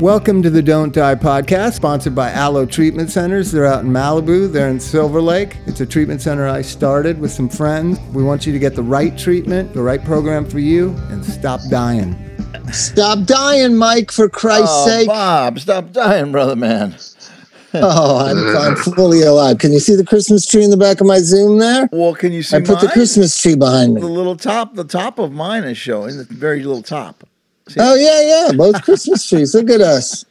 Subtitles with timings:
[0.00, 3.52] Welcome to the Don't Die podcast, sponsored by Aloe Treatment Centers.
[3.52, 5.58] They're out in Malibu, they're in Silver Lake.
[5.66, 8.00] It's a treatment center I started with some friends.
[8.14, 11.60] We want you to get the right treatment, the right program for you, and stop
[11.68, 12.16] dying.
[12.72, 15.06] Stop dying, Mike, for Christ's Oh, sake.
[15.08, 16.96] Bob, stop dying, brother man.
[17.72, 19.58] Oh, I'm, I'm fully alive.
[19.58, 21.88] Can you see the Christmas tree in the back of my Zoom there?
[21.92, 22.88] Well, can you see I put the?
[22.88, 24.00] Christmas tree behind me.
[24.00, 26.16] The little top, the top of mine is showing.
[26.16, 27.22] The very little top.
[27.78, 28.52] Oh, yeah, yeah.
[28.56, 29.54] Both Christmas trees.
[29.54, 30.24] Look at us.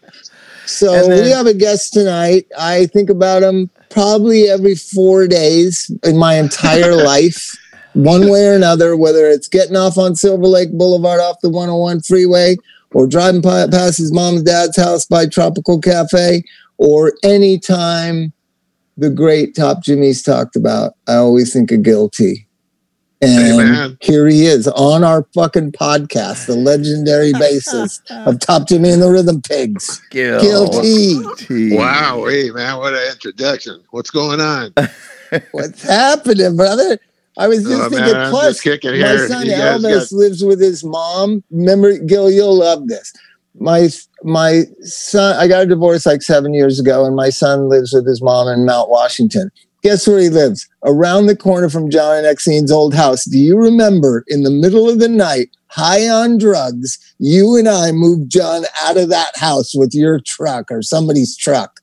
[0.65, 2.45] So then- we have a guest tonight.
[2.57, 7.57] I think about him probably every four days in my entire life,
[7.93, 12.01] one way or another, whether it's getting off on Silver Lake Boulevard off the 101
[12.01, 12.55] freeway
[12.93, 16.43] or driving pa- past his mom and dad's house by Tropical Cafe
[16.77, 18.31] or anytime
[18.97, 22.45] the great Top Jimmy's talked about, I always think of Guilty.
[23.21, 23.97] And Amen.
[23.99, 29.09] here he is on our fucking podcast, the legendary basis of Top Jimmy and the
[29.11, 30.01] Rhythm Pigs.
[30.09, 31.15] Gil- Guilty.
[31.35, 31.75] T.
[31.75, 33.83] Wow, hey man, what an introduction.
[33.91, 34.73] What's going on?
[35.51, 36.97] What's happening, brother?
[37.37, 39.27] I was just Oh, thinking, man, plus, just my here.
[39.27, 41.43] son You Elvis got- lives with his mom.
[41.51, 43.11] Remember, Gil, you'll love this.
[43.59, 43.89] My
[44.23, 48.07] my son, I got a divorce like seven years ago, and my son lives with
[48.07, 49.51] his mom in Mount Washington.
[49.81, 50.67] Guess where he lives?
[50.83, 53.23] Around the corner from John and Exene's old house.
[53.25, 57.91] Do you remember in the middle of the night, high on drugs, you and I
[57.91, 61.79] moved John out of that house with your truck or somebody's truck?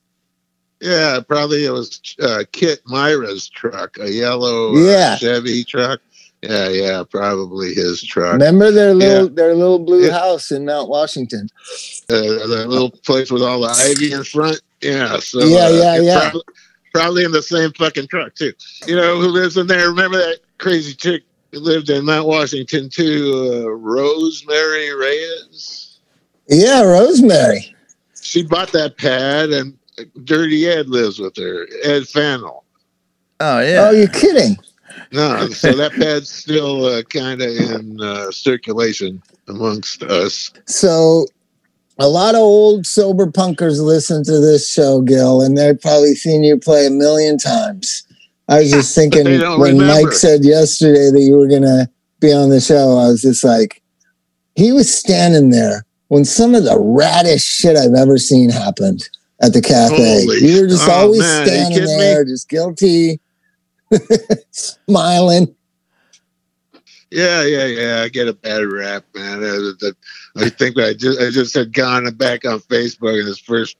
[0.79, 5.99] Yeah, probably it was uh, Kit Myra's truck, a yellow uh, Chevy truck.
[6.43, 8.33] Yeah, yeah, probably his truck.
[8.33, 9.33] Remember their little Yeah.
[9.33, 10.11] their little blue Yeah.
[10.19, 11.49] house in Mount Washington?
[12.11, 14.61] Uh, the little place with all the ivy in front.
[14.81, 16.31] Yeah, so Yeah, uh, yeah, yeah.
[16.93, 18.53] Probably in the same fucking truck too.
[18.85, 19.89] You know who lives in there?
[19.89, 25.99] Remember that crazy chick who lived in Mount Washington too, uh, Rosemary Reyes.
[26.47, 27.75] Yeah, Rosemary.
[28.21, 29.77] She bought that pad, and
[30.23, 32.63] Dirty Ed lives with her, Ed Fannel.
[33.39, 33.87] Oh yeah.
[33.87, 34.57] Oh, you're kidding.
[35.11, 40.51] No, so that pad's still uh, kind of in uh, circulation amongst us.
[40.65, 41.27] So
[41.99, 46.43] a lot of old sober punkers listen to this show, Gil, and they've probably seen
[46.43, 48.03] you play a million times.
[48.49, 49.85] I was just thinking when remember.
[49.85, 53.81] Mike said yesterday that you were gonna be on the show, I was just like,
[54.55, 59.07] he was standing there when some of the raddest shit I've ever seen happened
[59.41, 60.23] at the cafe.
[60.23, 62.03] Holy you were just oh, always man, standing kidding me?
[62.03, 63.19] there, just guilty,
[64.51, 65.53] smiling.
[67.09, 68.01] Yeah, yeah, yeah.
[68.01, 69.37] I get a bad rap, man.
[69.39, 69.95] Uh, the-
[70.37, 73.77] I think I just I just had gone back on Facebook, and his first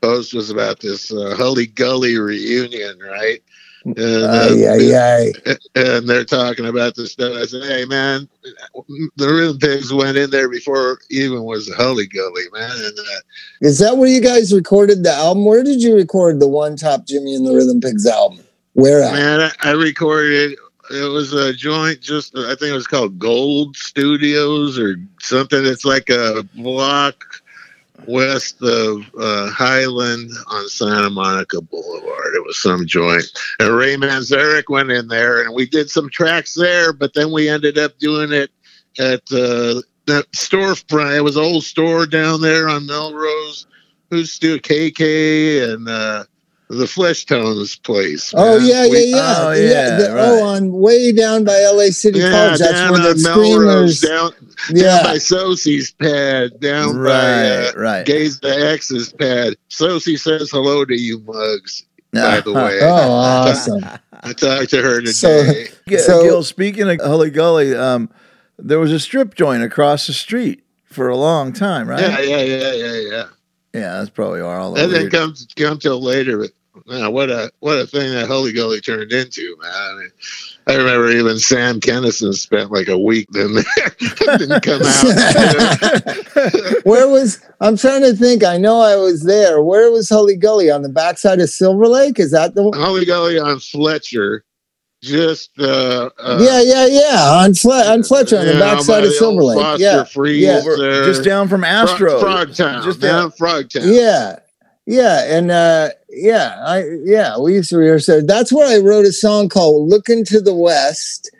[0.00, 3.42] post was about this uh, Hully Gully reunion, right?
[3.84, 5.54] And, uh, Ay, ay, ay.
[5.74, 7.34] and they're talking about this stuff.
[7.34, 8.28] I said, "Hey, man,
[9.16, 13.20] the Rhythm Pigs went in there before even was Hully Gully, man." And uh,
[13.60, 15.44] Is that where you guys recorded the album?
[15.44, 18.40] Where did you record the one top Jimmy and the Rhythm Pigs album?
[18.72, 19.12] Where at?
[19.12, 20.58] Man, I, I recorded.
[20.90, 22.00] It was a joint.
[22.00, 25.64] Just I think it was called Gold Studios or something.
[25.64, 27.24] It's like a block
[28.06, 32.34] west of uh, Highland on Santa Monica Boulevard.
[32.34, 33.24] It was some joint.
[33.60, 36.92] And Ray Manzarek went in there, and we did some tracks there.
[36.92, 38.50] But then we ended up doing it
[38.98, 41.16] at uh, that storefront.
[41.16, 43.66] It was old store down there on Melrose.
[44.10, 45.88] Who's still KK and.
[45.88, 46.24] uh
[46.68, 48.32] the Flesh Tones place.
[48.36, 50.24] Oh yeah, yeah, We- yeah, Oh, yeah, the- right.
[50.24, 52.58] Oh, on way down by LA City Yeah, College.
[52.58, 54.00] That's down where the Melrose, screamers.
[54.00, 54.32] down,
[54.80, 58.06] down by Sosie's pad, down by uh, right.
[58.06, 59.54] Gaze the X's pad.
[59.68, 61.84] Sosie says hello to you, mugs.
[62.12, 63.84] By the way, oh, awesome.
[64.22, 65.68] I talked to her today.
[65.88, 68.08] G- So- Gil, speaking of Hully Gully, um,
[68.58, 72.00] there was a strip joint across the street for a long time, right?
[72.00, 73.24] yeah, yeah, yeah, yeah, yeah.
[73.74, 76.50] Yeah, that's probably where all That the didn't come come till later, but
[76.86, 79.72] man, what a what a thing that Hully Gully turned into, man.
[79.74, 80.10] I, mean,
[80.68, 83.54] I remember even Sam Kinison spent like a week then
[84.38, 86.80] didn't come out.
[86.84, 87.44] Where was?
[87.60, 88.44] I'm trying to think.
[88.44, 89.60] I know I was there.
[89.60, 92.20] Where was Hully Gully on the backside of Silver Lake?
[92.20, 92.78] Is that the one?
[92.78, 94.44] Hully Gully on Fletcher,
[95.04, 97.42] just uh, uh yeah, yeah, yeah.
[97.44, 99.58] On Fle- on Fletcher on the backside of the Silver Lake.
[99.58, 100.60] Foster Yeah, Freeze yeah.
[100.78, 101.04] there.
[101.04, 102.18] just down from Astro.
[102.20, 102.74] Frog, Frogtown.
[102.76, 103.94] Just Just down- down Frogtown.
[103.94, 104.38] Yeah.
[104.86, 105.36] Yeah.
[105.36, 108.22] And uh yeah, I yeah, we used to rehearse there.
[108.22, 111.30] That's where I wrote a song called Looking to the West.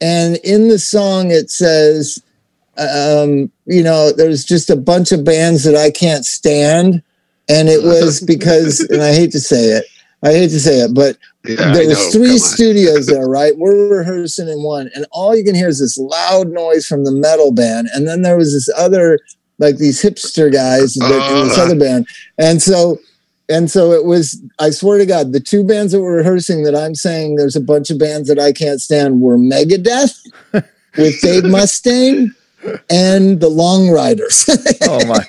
[0.00, 2.22] And in the song it says,
[2.78, 7.02] um, you know, there's just a bunch of bands that I can't stand.
[7.48, 9.84] And it was because, and I hate to say it,
[10.22, 13.56] I hate to say it, but Yeah, there was three studios there, right?
[13.56, 17.12] We're rehearsing in one, and all you can hear is this loud noise from the
[17.12, 19.18] metal band, and then there was this other
[19.58, 21.62] like these hipster guys in this Uh.
[21.62, 22.06] other band.
[22.38, 22.98] And so,
[23.50, 26.74] and so it was, I swear to God, the two bands that were rehearsing that
[26.74, 30.16] I'm saying there's a bunch of bands that I can't stand were Megadeth
[30.96, 32.28] with Dave Mustaine
[32.88, 34.48] and the Long Ryders.
[34.82, 35.24] Oh my!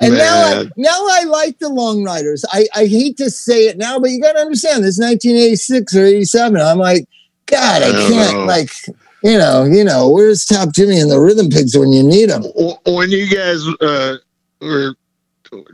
[0.00, 2.44] and now I now I like the Long Ryders.
[2.50, 6.60] I, I hate to say it now, but you gotta understand this 1986 or 87.
[6.60, 7.06] I'm like,
[7.46, 8.44] God, I I can't know.
[8.46, 8.70] like
[9.22, 12.44] you know, you know, where's Top Jimmy and the Rhythm Pigs when you need them?
[12.86, 14.16] When you guys uh,
[14.60, 14.94] were,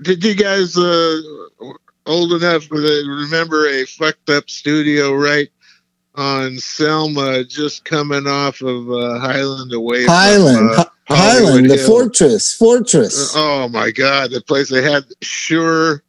[0.03, 1.21] did you guys uh,
[2.07, 5.49] old enough to remember a fucked up studio right
[6.21, 10.85] on Selma, just coming off of uh, Highland away Highland, from uh,
[11.17, 11.87] Highland, the Hill?
[11.87, 13.33] Fortress, Fortress.
[13.35, 16.03] Oh my God, the place they had sure.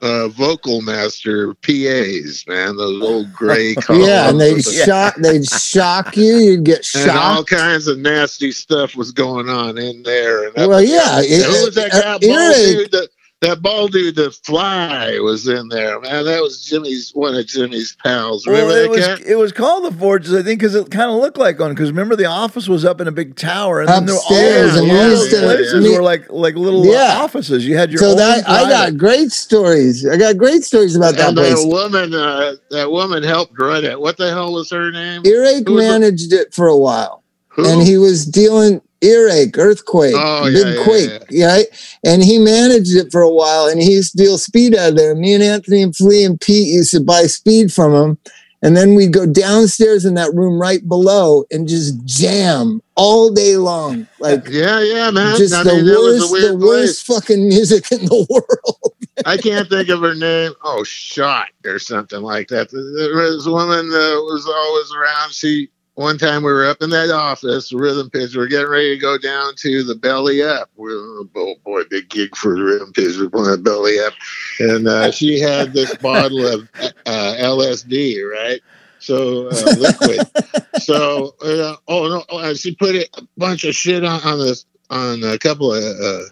[0.00, 4.06] Uh, vocal master PAs, man, those old gray colors.
[4.06, 6.36] yeah, and they'd shock, they'd shock you.
[6.36, 10.44] You'd get and all kinds of nasty stuff was going on in there.
[10.54, 12.90] And Well, yeah, it- who was that uh, guy, bald earache.
[12.92, 13.08] dude?
[13.40, 16.00] That, that bald dude, the fly, was in there.
[16.00, 18.46] Man, that was Jimmy's one of Jimmy's pals.
[18.46, 19.20] Remember Well, that it was cat?
[19.26, 21.70] it was called the Fortress, I think, because it kind of looked like one.
[21.70, 24.26] Because remember, the office was up in a big tower, and then there were all
[24.26, 27.18] Upstairs, those and we little used to- places me- were like like little uh, Yeah.
[27.20, 27.64] offices.
[27.66, 30.06] You had your So own that I got great stories.
[30.06, 31.54] I got great stories about that And place.
[31.62, 34.00] that woman, uh, that woman helped run it.
[34.00, 35.22] What the hell was her name?
[35.24, 35.88] Earache Who was it?
[35.88, 37.22] managed it for a while.
[37.50, 37.66] Who?
[37.66, 41.98] and he was dealing earache, earthquake, Oh, big yeah, yeah, quake, right?
[42.04, 44.96] And he managed it for a while, and he used to deal speed out of
[44.96, 45.14] there.
[45.14, 48.18] Me and Anthony and Flea and Pete used to buy speed from him,
[48.62, 53.56] and then we'd go downstairs in that room right below and just jam all day
[53.56, 54.46] long, like.
[54.50, 55.36] yeah, yeah, man.
[55.36, 56.62] Just I the mean, that was a worst, the place.
[56.66, 58.94] worst fucking music in the world.
[59.26, 60.52] I can't think of her name.
[60.62, 62.70] Oh, Shot or something like that.
[62.70, 65.32] There was a woman that was always around.
[65.32, 65.68] She
[65.98, 68.36] one time we were up in that office, the Rhythm Pigs.
[68.36, 70.70] We are getting ready to go down to the belly up.
[70.76, 73.18] We're oh boy, big gig for the Rhythm Pigs.
[73.18, 74.12] We're to belly up,
[74.60, 76.68] and uh, she had this bottle of
[77.04, 78.60] uh, LSD, right?
[79.00, 80.20] So uh, liquid.
[80.80, 85.24] so uh, oh no, uh, she put a bunch of shit on, on this on
[85.24, 85.82] a couple of.
[85.82, 86.22] Uh,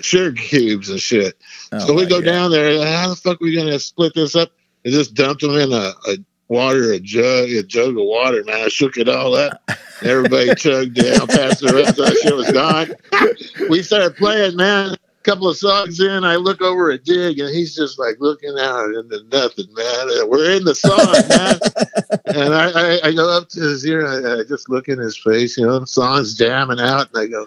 [0.00, 1.34] sugar cubes and shit.
[1.70, 2.24] Oh, So we go God.
[2.24, 2.84] down there.
[2.86, 4.50] How the fuck are we gonna split this up?
[4.84, 6.16] And just dumped them in a, a
[6.52, 8.44] water, a jug, a jug of water.
[8.44, 9.60] Man, I shook it all up.
[10.02, 13.68] Everybody chugged down, passed the rest of that shit was gone.
[13.70, 14.92] we started playing, man.
[14.92, 18.54] A couple of songs in, I look over at Dig, and he's just like looking
[18.58, 20.28] out into nothing, man.
[20.28, 22.44] We're in the song, man.
[22.44, 24.98] and I, I, I go up to his ear, and I, I just look in
[24.98, 27.46] his face, you know, the song's jamming out, and I go,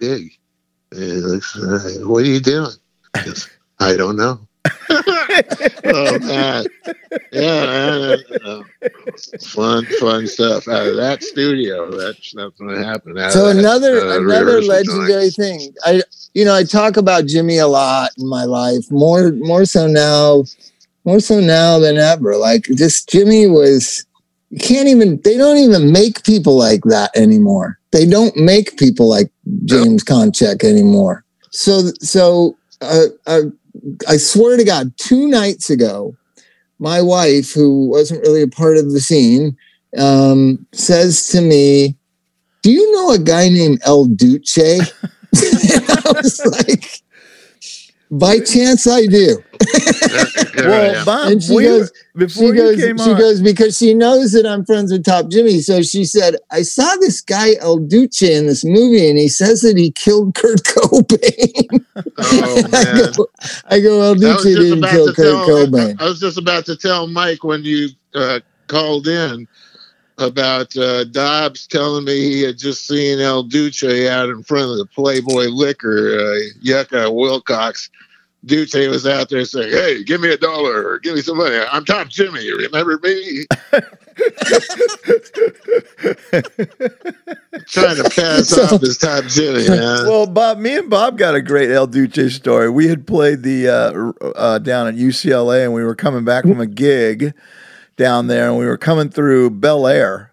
[0.00, 0.38] Dig.
[0.92, 2.70] Looks, uh, what are you doing?
[3.24, 3.50] Goes,
[3.80, 4.40] I don't know.
[5.84, 6.66] oh man,
[7.32, 8.18] yeah, man.
[8.44, 8.62] Uh,
[9.40, 11.90] fun, fun stuff out of that studio.
[11.90, 13.18] That's that's what happened.
[13.18, 15.74] Out So that, another uh, another legendary thing.
[15.84, 16.02] I
[16.34, 18.90] you know I talk about Jimmy a lot in my life.
[18.90, 20.44] More more so now,
[21.04, 22.36] more so now than ever.
[22.36, 24.04] Like just Jimmy was.
[24.50, 25.20] You can't even.
[25.22, 27.80] They don't even make people like that anymore.
[27.90, 29.28] They don't make people like
[29.64, 31.24] James Koncek anymore.
[31.50, 33.42] So so uh, uh,
[34.08, 36.16] I swear to God, two nights ago,
[36.78, 39.56] my wife, who wasn't really a part of the scene,
[39.98, 41.96] um, says to me,
[42.62, 44.58] do you know a guy named El Duce?
[45.34, 47.02] I was like,
[48.10, 49.42] by chance I do.
[50.56, 51.04] Yeah, Well.
[51.04, 53.92] Bob, And she we, goes- before she goes, you came she on, goes, because she
[53.94, 55.60] knows that I'm friends with Top Jimmy.
[55.60, 59.60] So she said, I saw this guy El Duce in this movie, and he says
[59.62, 61.84] that he killed Kurt Cobain.
[62.18, 63.26] Oh I go,
[63.66, 65.46] I go, El I Duce didn't kill Kurt tell.
[65.48, 66.00] Cobain.
[66.00, 69.46] I was just about to tell Mike when you uh, called in
[70.18, 74.78] about uh, Dobbs telling me he had just seen El Duce out in front of
[74.78, 77.90] the Playboy Liquor, uh, Yucca Wilcox.
[78.44, 81.58] Duce was out there saying, "Hey, give me a dollar or give me some money.
[81.72, 82.48] I'm Top Jimmy.
[82.52, 83.44] Remember me?"
[87.66, 90.06] Trying to pass So- off as Top Jimmy, man.
[90.06, 92.70] Well, Bob, me and Bob got a great El Duce story.
[92.70, 96.60] We had played the uh, uh, down at UCLA, and we were coming back from
[96.60, 97.34] a gig
[97.96, 100.32] down there, and we were coming through Bel Air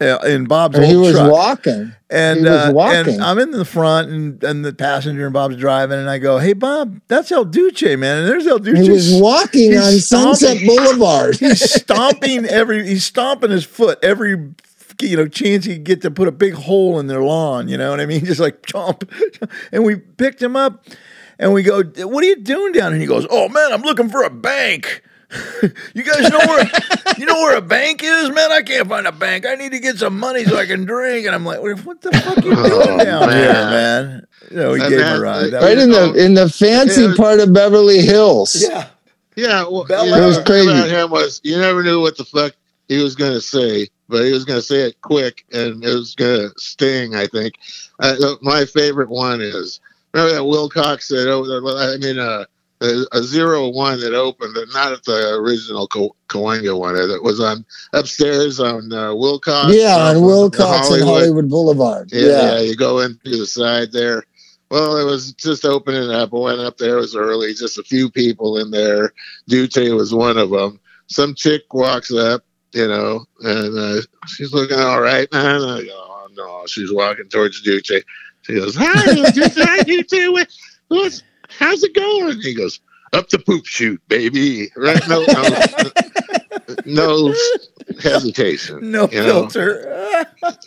[0.00, 1.30] in Bob's And old he was truck.
[1.32, 1.92] walking.
[2.10, 3.14] and he was uh, walking.
[3.14, 6.38] and I'm in the front, and, and the passenger and Bob's driving, and I go,
[6.38, 8.80] "Hey, Bob, that's El Duce, man." And there's El Duce.
[8.80, 11.36] He was walking he's on Sunset Boulevard.
[11.36, 14.52] he's stomping every he's stomping his foot every
[15.00, 17.90] you know chance he get to put a big hole in their lawn you know
[17.90, 19.02] what i mean just like chomp
[19.72, 20.86] and we picked him up
[21.40, 23.82] and we go what are you doing down here and he goes oh man i'm
[23.82, 25.02] looking for a bank
[25.94, 26.66] you guys know where
[27.18, 28.52] you know where a bank is, man?
[28.52, 29.46] I can't find a bank.
[29.46, 31.26] I need to get some money so I can drink.
[31.26, 33.70] And I'm like, what the fuck are you doing Oh, down here, man.
[33.70, 34.26] man?
[34.50, 35.50] You know, he And gave him that- a ride.
[35.52, 37.14] That Right in the in the fancy Yeah.
[37.16, 38.56] part of Beverly Hills.
[38.60, 38.88] yeah.
[39.36, 40.94] Yeah, well, Bel you know, It was the thing about crazy.
[40.94, 42.52] him was you never knew what the fuck
[42.88, 45.92] he was going to say, but he was going to say it quick and it
[45.92, 47.16] was going to sting.
[47.16, 47.54] I think.
[47.98, 49.80] Uh, my favorite one is
[50.12, 51.42] remember that Wilcox said, "Oh,
[51.76, 52.44] I mean, uh,
[52.80, 56.96] a, a zero one that opened, not at the original Cahuenga one.
[56.96, 59.74] It was on upstairs on uh, Wilcox.
[59.74, 62.10] Yeah, on Wilcox and Hollywood Boulevard.
[62.12, 62.52] yeah, Yeah.
[62.54, 64.24] yeah, you go in through the side there.
[64.70, 66.34] Well, it was just opening up.
[66.34, 66.96] I went up there.
[66.96, 69.12] It was early, just a few people in there.
[69.48, 70.80] Dute was one of them.
[71.06, 75.28] Some chick walks up, you know, and uh, she's looking all right.
[75.32, 78.02] And I go, oh, no, she's walking towards Dute.
[78.42, 80.32] She goes, hi, Dute, hi, Dute.
[80.32, 80.48] What-
[80.88, 81.22] What's,
[81.58, 82.40] how's it going?
[82.40, 82.80] He goes,
[83.14, 84.70] up the poop chute, baby.
[84.76, 85.00] Right?
[85.08, 85.42] No, no,
[86.84, 87.34] no
[88.02, 88.90] hesitation.
[88.90, 89.48] No you know?
[89.48, 89.90] filter.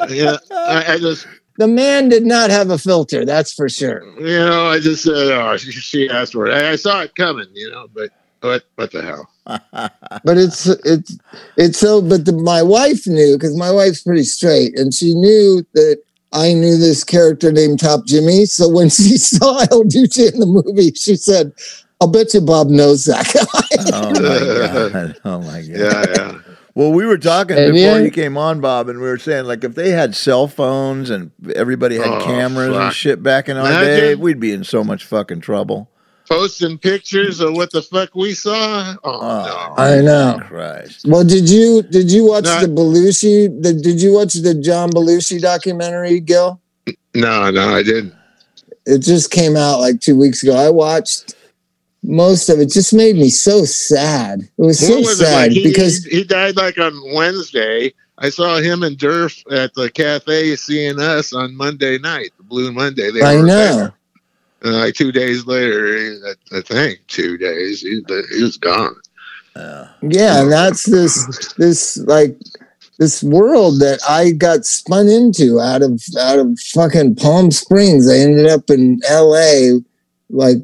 [0.09, 1.27] Yeah, I, I just
[1.57, 4.03] The man did not have a filter, that's for sure.
[4.19, 7.15] You know, I just said, "Oh, she, she asked for it." I, I saw it
[7.15, 8.09] coming, you know, but
[8.41, 9.29] what, what the hell?
[10.23, 11.17] But it's it's
[11.55, 12.01] it's so.
[12.01, 16.01] But the, my wife knew because my wife's pretty straight, and she knew that
[16.37, 18.45] I knew this character named Top Jimmy.
[18.45, 21.51] So when she saw El Duce in the movie, she said,
[21.99, 25.17] "I'll bet you Bob knows that guy." oh my god!
[25.25, 25.67] Oh my god!
[25.67, 26.39] Yeah, yeah.
[26.75, 28.03] Well, we were talking And before yeah.
[28.03, 31.31] you came on, Bob, and we were saying like if they had cell phones and
[31.55, 33.87] everybody had Oh, cameras and shit back in our Imagine.
[33.95, 35.89] day, we'd be in so much fucking trouble.
[36.29, 38.95] Posting pictures of what the fuck we saw.
[39.03, 39.83] Oh, Oh, no.
[39.83, 40.39] I know.
[40.45, 41.05] Christ.
[41.07, 42.61] Well, did you did you watch No.
[42.61, 43.61] the Belushi?
[43.63, 46.59] The, did you watch the John Belushi documentary, Gil?
[47.15, 48.13] no, no, I didn't.
[48.85, 50.55] It just came out like two weeks ago.
[50.55, 51.35] I watched
[52.03, 52.71] most of it.
[52.71, 54.41] Just made me so sad.
[54.41, 55.51] It was so was sad like?
[55.51, 57.93] He, because he, he died like on Wednesday.
[58.17, 62.71] I saw him and Durf at the cafe seeing us on Monday night, the Blue
[62.71, 63.11] Monday.
[63.11, 63.75] They I were know.
[63.77, 63.93] there.
[64.61, 68.01] And like two days later, I, I think two days, he,
[68.35, 68.95] he was gone.
[69.55, 69.87] Yeah.
[70.01, 72.37] Yeah, and that's this this like
[72.99, 78.09] this world that I got spun into out of out of fucking Palm Springs.
[78.09, 79.79] I ended up in LA
[80.29, 80.57] like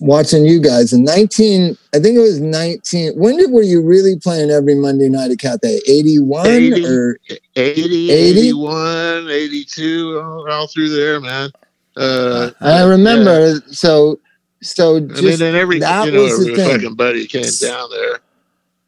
[0.00, 4.18] watching you guys in 19 I think it was 19 when did were you really
[4.18, 6.86] playing every Monday night at Cathay 81 80.
[6.86, 7.18] or
[7.54, 8.38] 80, 80?
[8.40, 11.50] 81, 82, all, all through there, man.
[11.96, 14.18] Uh, I remember so
[14.60, 16.70] so I mean, just and every that you know, was the every thing.
[16.72, 18.18] fucking buddy came down there.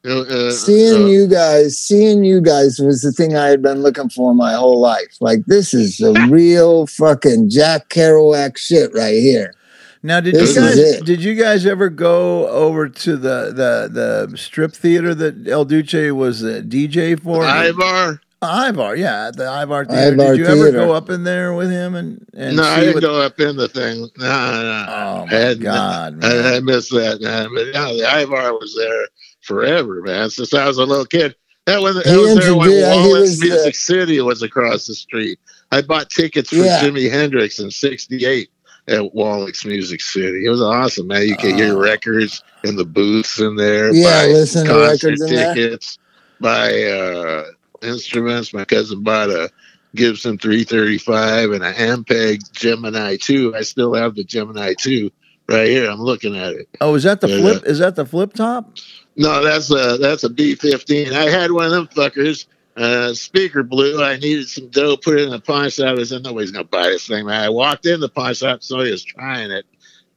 [0.03, 3.61] You know, uh, seeing uh, you guys seeing you guys was the thing i had
[3.61, 8.93] been looking for my whole life like this is the real fucking jack kerouac shit
[8.95, 9.53] right here
[10.05, 14.37] Now, did This you guys did you guys ever go over to the the the
[14.37, 17.43] strip theater that El Duce was a DJ for?
[17.43, 18.21] Ivar.
[18.43, 20.13] Ivar, yeah, the Ivar theater.
[20.15, 22.95] Ivar did you ever go up in there with him and and No, I didn't
[22.95, 24.01] what- go up in the thing.
[24.19, 24.87] No, no.
[24.89, 26.45] Oh I my had- god, man.
[26.45, 27.21] I, I missed that.
[27.23, 27.49] Man.
[27.55, 29.07] But yeah, the Ivar was there
[29.41, 31.35] forever, man, since I was a little kid.
[31.67, 34.87] That was, that He was there when introduced- Wallichs was the- Music City was across
[34.87, 35.39] the street.
[35.73, 36.81] I bought tickets for Yeah.
[36.81, 38.51] Jimi Hendrix in '68
[38.89, 40.45] at Wallichs Music City.
[40.47, 41.27] It was awesome, man.
[41.27, 41.57] You could Oh.
[41.57, 43.93] hear records in the booths in there.
[43.93, 45.55] Yeah, buy listen to concert records in there.
[45.55, 45.99] tickets,
[46.41, 47.45] buy uh,
[47.83, 48.53] instruments.
[48.53, 49.51] My cousin bought a
[49.95, 53.55] Gibson 335 and an Ampeg Gemini 2.
[53.55, 55.11] I still have the Gemini 2
[55.49, 55.91] right here.
[55.91, 56.69] I'm looking at it.
[56.81, 57.63] oh, is that the Yeah, flip?
[57.67, 58.77] Is that the flip top?
[59.17, 61.13] No, that's a that's a B15.
[61.13, 62.47] I had one of them fuckers.
[62.77, 64.03] Uh, speaker blew.
[64.05, 64.99] I needed some dough.
[64.99, 65.99] Put it in the pawn shop.
[65.99, 67.43] I said nobody's gonna buy this thing, man.
[67.43, 68.63] I walked in the pawn shop.
[68.63, 69.65] Somebody was trying it.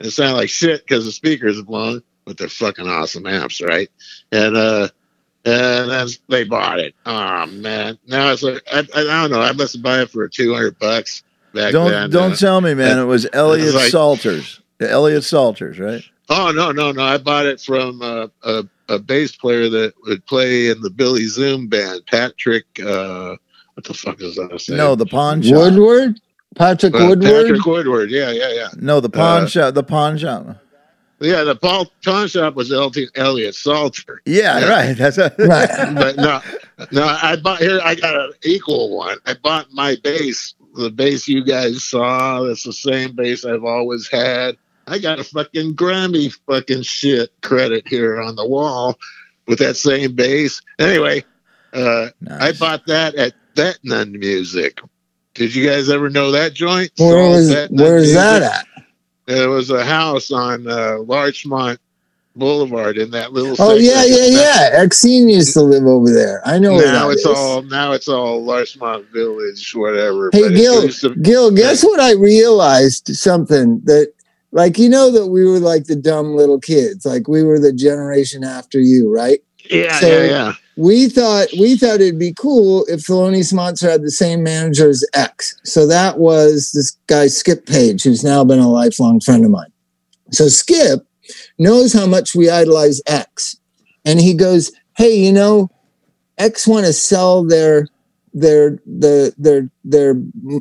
[0.01, 3.89] It sounded like shit because the speakers are blown, but they're fucking awesome amps, right?
[4.33, 4.89] And uh,
[5.45, 6.93] and then they bought it.
[7.05, 9.41] Oh man, now it's like I, I don't know.
[9.41, 12.09] I must have bought it for two hundred bucks back Don't then.
[12.09, 12.99] don't Uh, tell me, man.
[12.99, 14.59] It was Elliot like- Salters.
[14.81, 16.03] Elliot Salters, right?
[16.29, 17.03] Oh no, no, no!
[17.03, 21.25] I bought it from uh, a a bass player that would play in the Billy
[21.25, 22.65] Zoom band, Patrick.
[22.79, 23.35] Uh,
[23.73, 24.63] what the fuck is that?
[24.69, 24.77] name?
[24.77, 25.55] No, the pawn shop.
[25.55, 26.19] woodward
[26.55, 28.11] patrick Uh, woodward Patrick Woodward.
[28.11, 28.67] Yeah, yeah, yeah.
[28.77, 29.73] No, the pawn Uh, shop.
[29.73, 30.57] The pawn shop.
[31.21, 34.69] Yeah, the Paul pawn shop was LT, Elliot Salter, Yeah, Yeah.
[34.69, 34.93] right.
[34.97, 35.69] That's a, Right.
[35.95, 36.41] but no,
[36.91, 37.03] no.
[37.21, 37.79] I bought here.
[37.83, 39.17] I got an equal one.
[39.25, 42.43] I bought my bass, the bass you guys saw.
[42.43, 44.55] That's the same bass I've always had.
[44.87, 48.97] I got a fucking Grammy fucking shit credit here on the wall
[49.45, 50.61] with that same bass.
[50.79, 51.23] Anyway,
[51.73, 52.09] uh,
[52.39, 54.79] I bought that at Betnan Music.
[55.35, 56.91] Did you guys ever know that joint?
[56.97, 58.65] where Saul was Betnan where is that at
[59.29, 61.79] There was a house on uh, Larchmont
[62.35, 63.51] Boulevard in that little.
[63.59, 63.85] Oh section.
[63.85, 64.25] yeah, yeah,
[64.71, 64.83] yeah.
[64.85, 66.41] Exene used to live over there.
[66.47, 66.73] I know.
[66.73, 67.37] where Now that it's is.
[67.37, 70.29] all now it's all Larchmont Village, whatever.
[70.33, 74.13] Hey but Gil, to- Gil, guess what I realized something that
[74.51, 77.73] like you know that we were like the dumb little kids, like we were the
[77.73, 79.39] generation after you, right?
[79.69, 80.53] yeah, so- yeah, yeah.
[80.79, 85.05] We thought we thought it'd be cool if Thelonious Monster had the same manager as
[85.13, 85.59] X.
[85.65, 89.71] So that was this guy Skip Page, who's now been a lifelong friend of mine.
[90.31, 91.05] So Skip
[91.57, 93.57] knows how much we idolize X,
[94.05, 95.69] and he goes, "Hey, you know,
[96.37, 97.87] X want to sell their
[98.33, 100.15] their the their their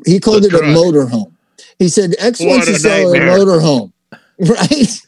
[0.04, 0.64] he called The it a truck.
[0.76, 1.32] motorhome.
[1.78, 3.36] He said X What wants to sell nightmare.
[3.36, 3.92] a motorhome,
[4.40, 5.00] right?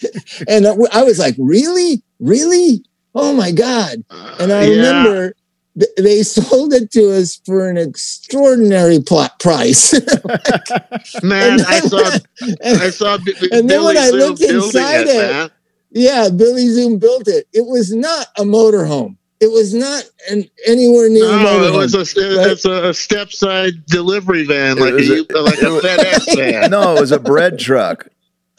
[0.47, 2.85] and I was like, really, really?
[3.15, 4.05] Oh my god!
[4.39, 4.77] And I Uh, Yeah.
[4.77, 5.35] remember
[5.79, 9.93] th- they sold it to us for an extraordinary plot price.
[11.23, 12.19] man, And I then- saw
[12.65, 15.53] I saw B- B- And then Billy when I Zoom looked inside it, it,
[15.93, 17.47] yeah, Billy Zoom built it.
[17.53, 19.17] It was not a motorhome.
[19.41, 22.01] It was not an anywhere near No, it was a
[22.53, 26.71] it's a step side delivery van, like a, was a- U- like a FedEx van.
[26.71, 28.07] no, it was a bread truck.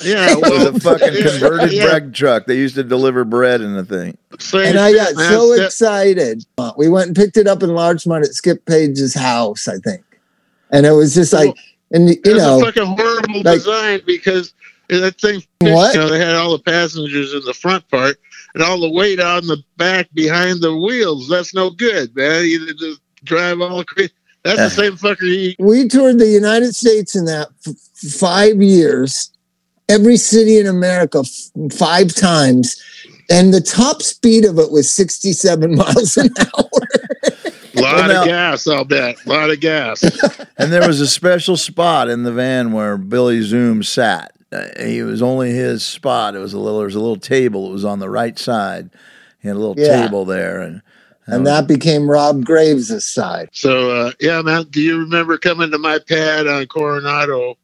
[0.03, 2.46] Yeah, It was a fucking converted yeah, bread truck.
[2.46, 4.17] They used to deliver bread in the thing.
[4.39, 5.31] same and I got man.
[5.31, 6.46] so excited.
[6.77, 10.03] We went and picked it up in Larchmont at Skip Page's house, I think.
[10.72, 11.55] And it was just like,
[11.91, 14.53] and you It was know, a fucking horrible like- design because
[14.89, 15.93] that thing, What?
[15.93, 18.17] you know, they had all the passengers in the front part
[18.53, 21.27] and all the weight on the back behind the wheels.
[21.29, 22.46] That's no good, man.
[22.46, 24.12] You just drive all crazy.
[24.43, 24.63] That's Uh.
[24.63, 27.75] the same fucker you we toured the United States in that f-
[28.13, 29.29] five years,
[29.91, 32.81] every city in America f- five times,
[33.29, 36.69] and the top speed of it was 67 miles an hour.
[37.74, 39.15] A lot Well, now- of gas, I'll bet.
[39.25, 40.03] A lot of gas.
[40.57, 44.31] And there was a special spot in the van where Billy Zoom sat.
[44.51, 46.36] Uh, he was only his spot.
[46.36, 46.77] It was a little.
[46.77, 47.67] There was a little table.
[47.67, 48.91] It was on the right side.
[49.41, 50.03] He had a little Yeah.
[50.03, 50.83] table there, and
[51.25, 53.50] and that became Rob Graves' side.
[53.53, 57.57] So, uh, yeah, man, do you remember coming to my pad on Coronado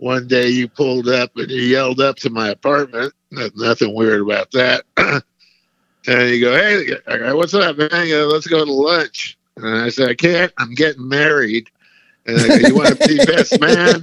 [0.00, 0.48] one day?
[0.48, 3.12] You pulled up and you yelled up to my apartment.
[3.30, 4.84] Nothing weird about that.
[4.96, 7.88] and you go, hey, what's up, man?
[7.90, 9.38] Go, Let's go to lunch.
[9.56, 10.52] And I said, I can't.
[10.58, 11.68] I'm getting married.
[12.26, 14.02] And I go, you want to be best man?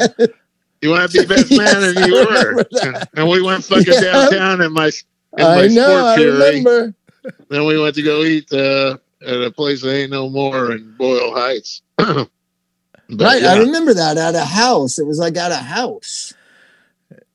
[0.81, 1.83] You want to be best man?
[1.83, 3.05] And you Yes, were.
[3.15, 4.13] And we went fucking Yeah.
[4.13, 4.91] downtown in my,
[5.37, 6.93] in my I know, sport I remember.
[7.49, 10.95] Then we went to go eat uh, at a place that ain't no more in
[10.97, 11.81] Boyle Heights.
[13.09, 13.53] But Right, yeah.
[13.53, 14.99] I remember that at a house.
[14.99, 16.33] It was like at a house.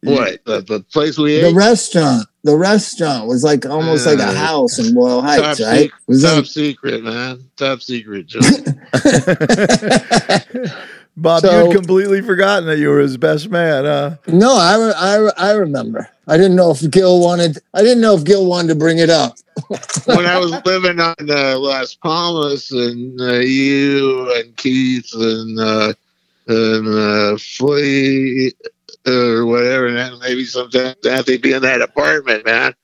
[0.02, 1.54] What the, the place we ate The ate?
[1.54, 5.90] restaurant, the restaurant was like almost like a Uh, house in Boyle Heights, top right?
[5.90, 7.44] sec- It was Top in- secret, man.
[7.56, 8.32] Top secret.
[11.16, 11.22] Joe.
[11.22, 13.84] Bob, So- you'd completely forgotten that you were his best man.
[13.84, 14.16] Huh?
[14.28, 16.08] No, I, I, I remember.
[16.28, 17.58] I didn't know if Gil wanted.
[17.74, 19.36] I didn't know if Gil wanted to bring it up.
[20.06, 25.92] when I was living on uh, Las Palmas, and uh, you and Keith and uh,
[26.46, 28.52] and uh, Flea
[29.06, 32.74] or whatever, and maybe sometimes Anthony be in that apartment, man.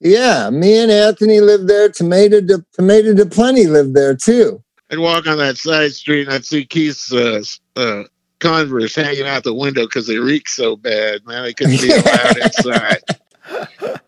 [0.00, 1.88] Yeah, me and Anthony lived there.
[1.88, 4.62] Tomato de Tomata du Plenty lived there too.
[4.94, 7.42] I'd walk on that side street and I'd see Keith's uh,
[7.74, 8.04] uh,
[8.38, 11.42] Converse hanging out the window because they reek so bad, man.
[11.42, 13.02] They couldn't be allowed inside.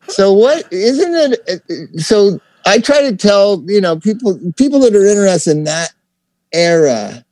[0.06, 2.00] So what isn't it?
[2.00, 5.92] So I try to tell you know people people that are interested in that
[6.52, 7.24] era.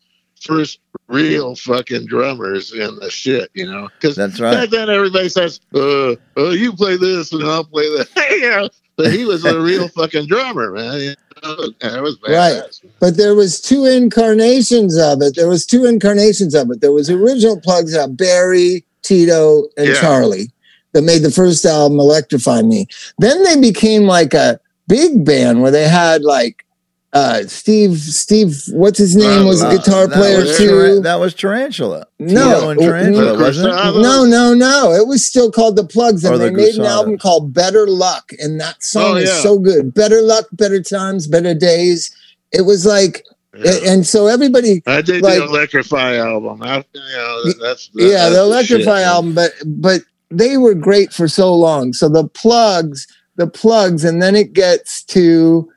[0.42, 3.90] first real fucking drummers in the shit, you know.
[4.00, 4.70] Because That's back right.
[4.70, 8.70] then everybody says, uh, "Oh, you play this and I'll play that," you know.
[8.96, 11.16] But he was a real fucking drummer, man.
[11.44, 11.68] You know?
[11.82, 12.86] That was badass.
[13.00, 15.36] But there was two incarnations of it.
[15.36, 16.82] There was two incarnations of it.
[16.82, 20.02] There was original Plugz out Barry, Tito, and Yeah.
[20.02, 20.52] Charlie
[20.94, 22.88] that made the first album Electrify Me.
[23.18, 26.66] Then they became like a big band where they had like
[27.14, 31.00] uh Steve Steve what's his name Uh, was a guitar that player was too.
[31.02, 32.08] That was Tarantula.
[32.20, 33.40] No, Tarantula, no.
[33.40, 34.02] wasn't it?
[34.02, 34.92] No, no, no.
[34.94, 37.88] It was still called the Plugz, and Or the they made an album called Better
[37.88, 39.42] Luck, and that song Oh, is yeah.
[39.42, 39.94] so good.
[39.94, 42.10] Better luck, better times, better days.
[42.52, 43.24] It was like,
[43.56, 43.72] Yeah.
[43.86, 46.64] and so everybody I did like- the Electrify album.
[46.64, 49.08] I, you know, that's yeah, that's the Electrify shit.
[49.08, 51.94] album, but but they were great for so long.
[51.94, 55.70] So the Plugz, the Plugz, and then it gets to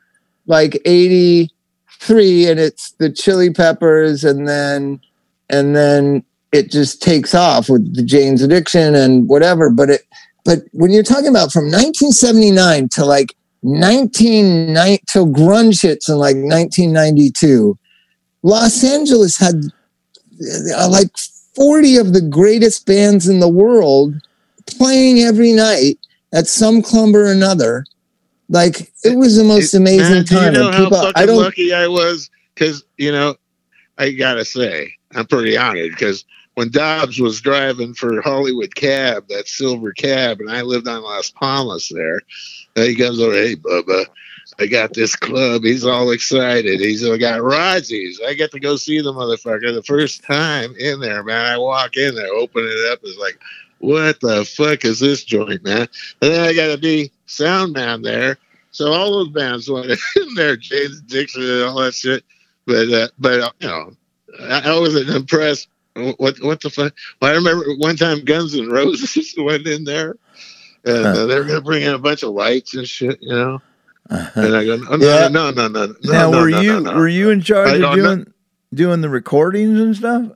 [0.46, 1.50] like 83
[2.48, 5.00] and it's the chili peppers and then
[5.48, 9.70] and then it just takes off with the Jane's addiction and whatever.
[9.70, 10.02] But it
[10.44, 16.37] but when you're talking about from 1979 to like 1990 till grunge hits in like
[16.37, 17.76] 1992,
[18.42, 19.56] Los Angeles had
[20.76, 21.11] uh, like
[21.56, 24.14] 40 of the greatest bands in the world
[24.66, 25.98] playing every night
[26.32, 27.85] at some club or another.
[28.48, 30.54] Like it was the most amazing Man, do time.
[30.54, 31.38] you know And how fucking I don't.
[31.42, 32.30] lucky I was?
[32.54, 33.35] Because you know,
[33.98, 39.46] I gotta say, I'm pretty honored because when Dobbs was driving for Hollywood Cab, that
[39.48, 42.22] silver cab, and I lived on Las Palmas there,
[42.76, 44.06] uh, he comes over, hey Bubba.
[44.61, 45.64] I got this club.
[45.64, 46.78] He's all excited.
[46.80, 48.20] He's I got Rodgers.
[48.26, 51.44] I get to go see the motherfucker the first time in there, man.
[51.44, 53.38] I walk in there, open it up, it's like,
[53.78, 55.88] what the fuck is this joint, man?
[56.22, 58.38] And then I got to be sound man there.
[58.70, 59.86] So all those bands went
[60.16, 62.24] in there, Jane's Addiction and all that shit.
[62.66, 63.92] But uh, but uh, you know,
[64.40, 65.68] I, I wasn't impressed.
[65.94, 66.92] What what the fuck?
[67.22, 70.16] Well, I remember one time Guns N' Roses went in there,
[70.84, 73.62] and uh, they were gonna bring in a bunch of lights and shit, you know.
[74.10, 75.28] And I go, no, Yeah.
[75.28, 76.12] no, no, no, no, no.
[76.12, 76.94] now, no, were no, you no.
[76.96, 78.32] were you in charge I of doing
[78.74, 80.32] doing the recordings and stuff?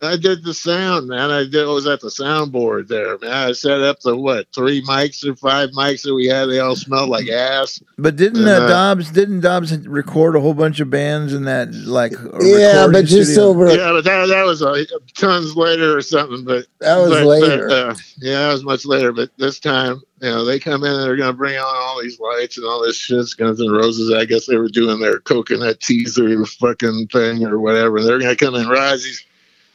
[0.00, 1.30] I did the sound, man.
[1.30, 1.64] I did.
[1.64, 3.32] I was at the soundboard there, man.
[3.32, 6.46] I set up the what three mics or five mics that we had.
[6.46, 7.82] They all smelled like ass.
[7.96, 11.74] But didn't uh, Uh, Dobbs didn't Dobbs record a whole bunch of bands in that
[11.74, 13.48] like Yeah, recording but just studio?
[13.48, 14.84] over Yeah, but that that was uh,
[15.14, 16.44] tons later or something.
[16.44, 17.68] But that was but, later.
[17.68, 19.12] But, uh, yeah, that was much later.
[19.12, 22.00] But this time, you know, they come in and they're going to bring on all
[22.00, 23.26] these lights and all this shit.
[23.36, 24.12] Guns and Roses.
[24.12, 27.96] I guess they were doing their coconut teaser fucking thing or whatever.
[27.96, 29.24] And They're going to come in Rosie's.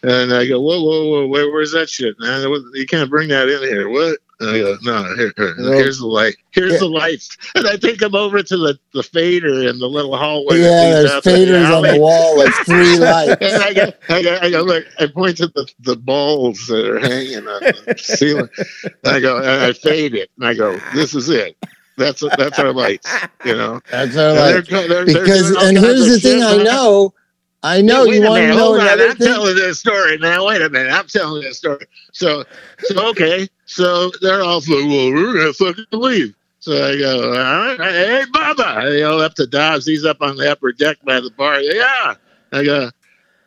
[0.03, 2.41] And I go, whoa, whoa, whoa, where, where's that shit, man?
[2.73, 3.87] You can't bring that in here.
[3.89, 4.19] What?
[4.41, 6.35] And I go, no, here, here, here's the light.
[6.51, 6.79] Here's Yeah.
[6.79, 7.37] the lights.
[7.55, 10.57] And I take them over to the, the fader in the little hallway.
[10.59, 13.37] yeah, there's to the faders on the wall, like three lights.
[13.41, 16.85] And I go, I go, I go, look, I point to the, the balls that
[16.85, 18.49] are hanging on the ceiling.
[19.05, 20.29] I go, and I fade it.
[20.37, 21.55] And I go, this is it.
[21.95, 23.07] That's that's our lights,
[23.45, 23.79] you know.
[23.91, 24.51] That's our And light.
[24.67, 27.13] they're they're- they're Because and here's the thing I know.
[27.63, 29.27] I know wait you want to know hold on, another I'm thing.
[29.27, 30.47] telling this story now.
[30.47, 31.85] Wait a minute, I'm telling this story.
[32.11, 32.43] So,
[32.79, 36.35] so okay, so they're all like, well, we're gonna fucking leave.
[36.59, 38.65] So I go, all right, hey, Bubba.
[38.65, 39.85] I go up to Dobbs.
[39.85, 41.59] He's up on the upper deck by the bar.
[41.59, 42.15] Yeah.
[42.53, 42.89] I go,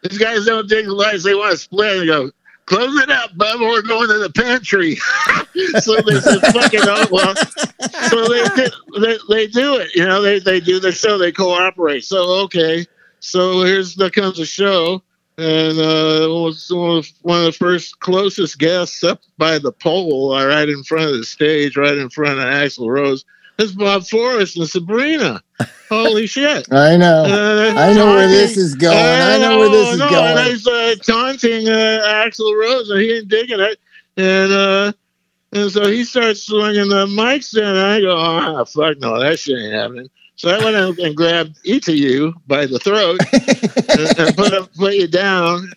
[0.02, 1.24] these guys don't dig the lights.
[1.24, 2.02] They want to split.
[2.02, 2.30] I go,
[2.66, 3.60] close it up, Bubba.
[3.60, 4.96] We're going to the pantry.
[5.80, 7.34] so they said, fucking, oh, well.
[8.10, 8.68] So they,
[9.00, 9.94] they, they do it.
[9.94, 11.16] You know, they, they do the show.
[11.16, 12.04] They cooperate.
[12.04, 12.84] So, okay.
[13.20, 15.02] So here's there comes a show,
[15.38, 16.70] and uh, was
[17.22, 21.16] one of the first closest guests up by the pole, uh, right in front of
[21.16, 23.24] the stage, right in front of Axl Rose.
[23.58, 25.42] Is Bob Forrest and Sabrina.
[25.88, 26.70] Holy shit!
[26.70, 27.24] I know.
[27.24, 28.94] Uh, I know where this is going.
[28.98, 30.46] I know where this is no, And going.
[30.46, 33.78] he's uh, taunting uh, Axl Rose, and he ain't digging it.
[34.18, 34.92] And uh,
[35.52, 39.58] and so he starts swinging the mics, and I go, oh, fuck no, that shit
[39.58, 40.10] ain't happening.
[40.36, 44.52] So I went out and grabbed each of you by the throat and, and put,
[44.52, 45.72] up, put you down,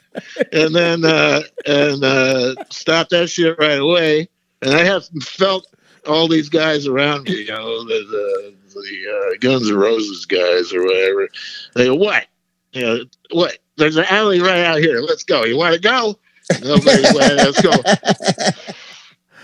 [0.51, 4.27] and then uh, and uh, stop that shit right away.
[4.61, 5.65] And I have felt
[6.05, 10.73] all these guys around me, you know, the the, the uh, Guns N' Roses guys
[10.73, 11.29] or whatever.
[11.75, 12.27] They go, what?
[12.73, 13.57] You know, what?
[13.77, 14.99] There's an alley right out here.
[14.99, 15.45] Let's go.
[15.45, 16.19] You want to go?
[16.61, 17.71] Nobody's let's go.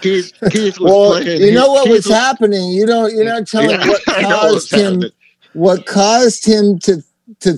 [0.05, 1.41] Keith, Keith was well, playing.
[1.41, 2.69] you know what Keith was happening.
[2.71, 3.13] You don't.
[3.13, 4.93] You're not telling Yeah, what caused him.
[4.93, 5.11] happening.
[5.53, 7.03] What caused him to
[7.41, 7.57] to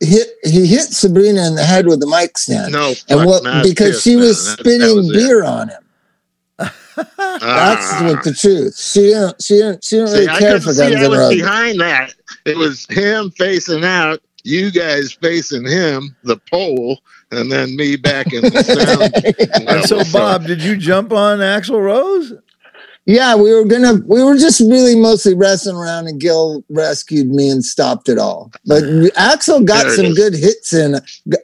[0.00, 0.28] hit?
[0.44, 2.72] He hit Sabrina in the head with the mic stand.
[2.72, 4.24] No, and what because pissed, she man.
[4.24, 5.12] was That- that spitting was it.
[5.14, 5.82] beer on him.
[6.58, 6.72] That's
[7.40, 8.00] Ah.
[8.12, 8.76] what the truth.
[8.78, 9.40] She didn't.
[9.42, 9.84] She didn't.
[9.84, 12.14] She didn't See, really care for see Guns I was behind that.
[12.44, 16.98] It was him facing out, you guys facing him, the pole,
[17.30, 18.62] and then me back in the
[19.60, 19.68] sound.
[19.68, 20.02] And so.
[20.12, 22.32] Bob, did you jump on Axl Rose?
[23.04, 23.94] Yeah, we were gonna.
[24.06, 28.50] We were just really mostly wrestling around, and Gil rescued me and stopped it all.
[28.66, 28.82] But
[29.14, 30.96] Axl got There some good hits in.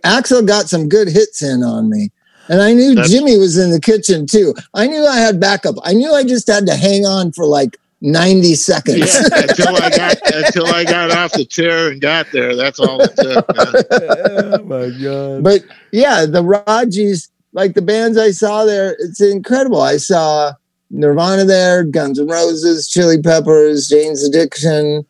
[0.05, 2.11] Axl got some good hits in on me,
[2.49, 4.55] and I knew That's- Jimmy was in the kitchen too.
[4.75, 5.77] I knew I had backup.
[5.85, 8.99] I knew I just had to hang on for like ninety seconds.
[8.99, 12.55] Yeah, until I got until I got off the chair and got there.
[12.55, 13.57] That's all it took.
[13.57, 14.55] man.
[14.55, 15.43] oh my god!
[15.43, 19.81] but yeah, the Rajis, like the bands I saw there, it's incredible.
[19.81, 20.53] I saw
[20.91, 25.05] Nirvana there, Guns N' Roses, Chili Peppers, Jane's Addiction.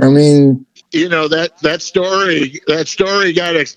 [0.00, 3.76] I mean, you know that that story that story got ex-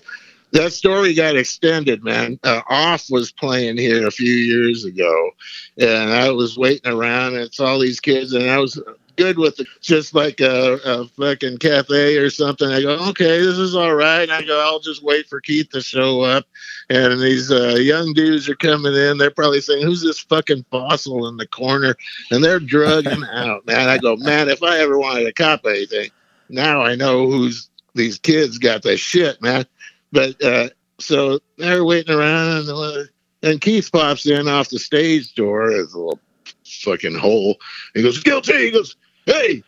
[0.52, 2.38] that story got extended man.
[2.42, 5.30] Uh, off was playing here a few years ago
[5.78, 8.80] and i was waiting around and it's all these kids and i was
[9.20, 9.66] good with it.
[9.82, 12.68] Just like a, a fucking cafe or something.
[12.70, 14.28] I go okay this is all right.
[14.30, 16.46] I go i'll just wait for keith to show up.
[16.88, 19.18] And these uh, young dudes are coming in.
[19.18, 21.96] They're probably saying who's this fucking fossil in the corner?
[22.30, 23.88] And they're drugging out man.
[23.88, 26.10] I go man if i ever wanted to cop anything
[26.48, 29.66] now I know who's these kids got the shit, man.
[30.12, 30.68] But uh,
[30.98, 33.04] so they're waiting around, and, uh,
[33.42, 36.18] and Keith pops in off the stage door as a little
[36.64, 37.56] fucking hole.
[37.94, 38.96] He goes, "Guilty." He goes,
[39.26, 39.62] "Hey,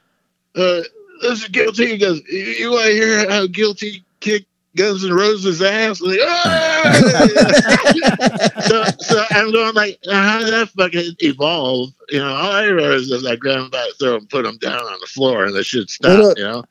[0.56, 0.82] uh,
[1.22, 5.12] this is guilty." He goes, "You, you want to hear how guilty kicked Guns N'
[5.12, 6.72] Roses ass?" And they, "Ah!"
[8.66, 11.90] so, so I'm going like, how did that fucking evolve?
[12.10, 14.46] You know, all I remember is that I grabbed him by the throat and put
[14.46, 16.38] him down on the floor, and the shit stopped.
[16.38, 16.64] You know,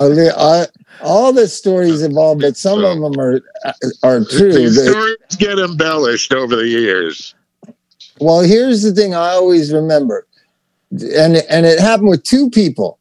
[0.00, 0.66] okay, I,
[1.02, 3.40] all the stories involved, but some of them are
[4.02, 4.52] are true.
[4.52, 7.34] these The- stories get embellished over the years.
[8.20, 10.26] well, here's the thing I always remember,
[10.90, 12.98] and and it happened with two people.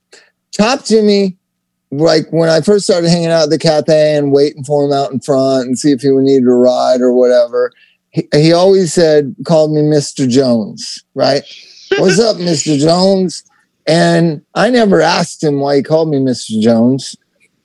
[0.52, 1.38] Top Jimmy,
[1.92, 5.12] like when I first started hanging out at the cafe and waiting for him out
[5.12, 7.72] in front and see if he would need a ride or whatever.
[8.14, 10.28] He, he always said, called me Mr.
[10.28, 11.44] Jones, right?
[11.98, 12.78] What's up, Mr.
[12.78, 13.44] Jones?
[13.88, 16.60] And I never asked him why he called me Mr.
[16.62, 17.16] Jones.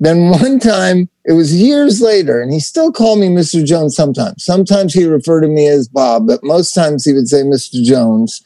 [0.01, 3.65] Then one time, it was years later, and he still called me Mr.
[3.65, 4.45] Jones sometimes.
[4.45, 7.83] Sometimes he referred to me as Bob, but most times he would say Mr.
[7.83, 8.43] Jones.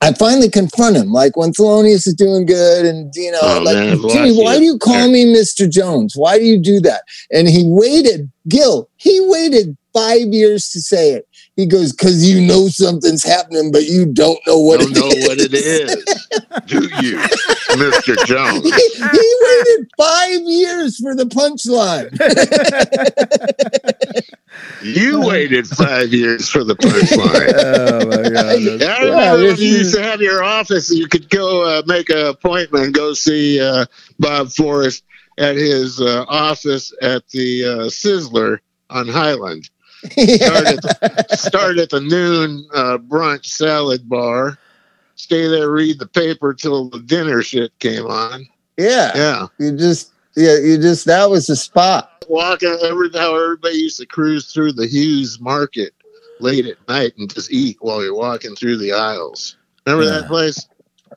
[0.00, 3.74] I finally confront him, like when Thelonious is doing good, and you know, Oh, like
[3.76, 5.68] man, Jimmy, why do you call me Mr.
[5.70, 6.14] Jones?
[6.16, 7.02] Why do you do that?
[7.32, 11.28] And he waited, Gil, he waited five years to say it.
[11.56, 15.08] He goes, because you know something's happening, but you don't know what Don't it know
[15.08, 16.26] is." what it is,
[16.66, 17.18] do you,
[17.76, 18.64] Mister Jones?
[18.64, 22.08] he, he waited five years for the punchline.
[24.82, 27.52] You waited five years for the punchline.
[27.56, 28.36] oh my god!
[28.36, 32.10] I remember Yeah, when you used to have your office, you could go uh, make
[32.10, 33.86] an appointment and go see uh,
[34.18, 35.04] Bob Forrest
[35.38, 38.58] at his uh, office at the uh, Sizzler
[38.90, 39.70] on Highland.
[40.10, 44.58] Start at the, start at the noon uh, brunch salad bar.
[45.16, 48.46] Stay there, read the paper till the dinner shit came on.
[48.76, 52.24] yeah, Yeah, you just, yeah, you just, that was the spot.
[52.28, 55.92] walking every how everybody used to cruise through the Hughes Market
[56.40, 59.56] late at night and just eat while you're walking through the aisles.
[59.86, 60.20] Remember Yeah.
[60.22, 60.66] that place?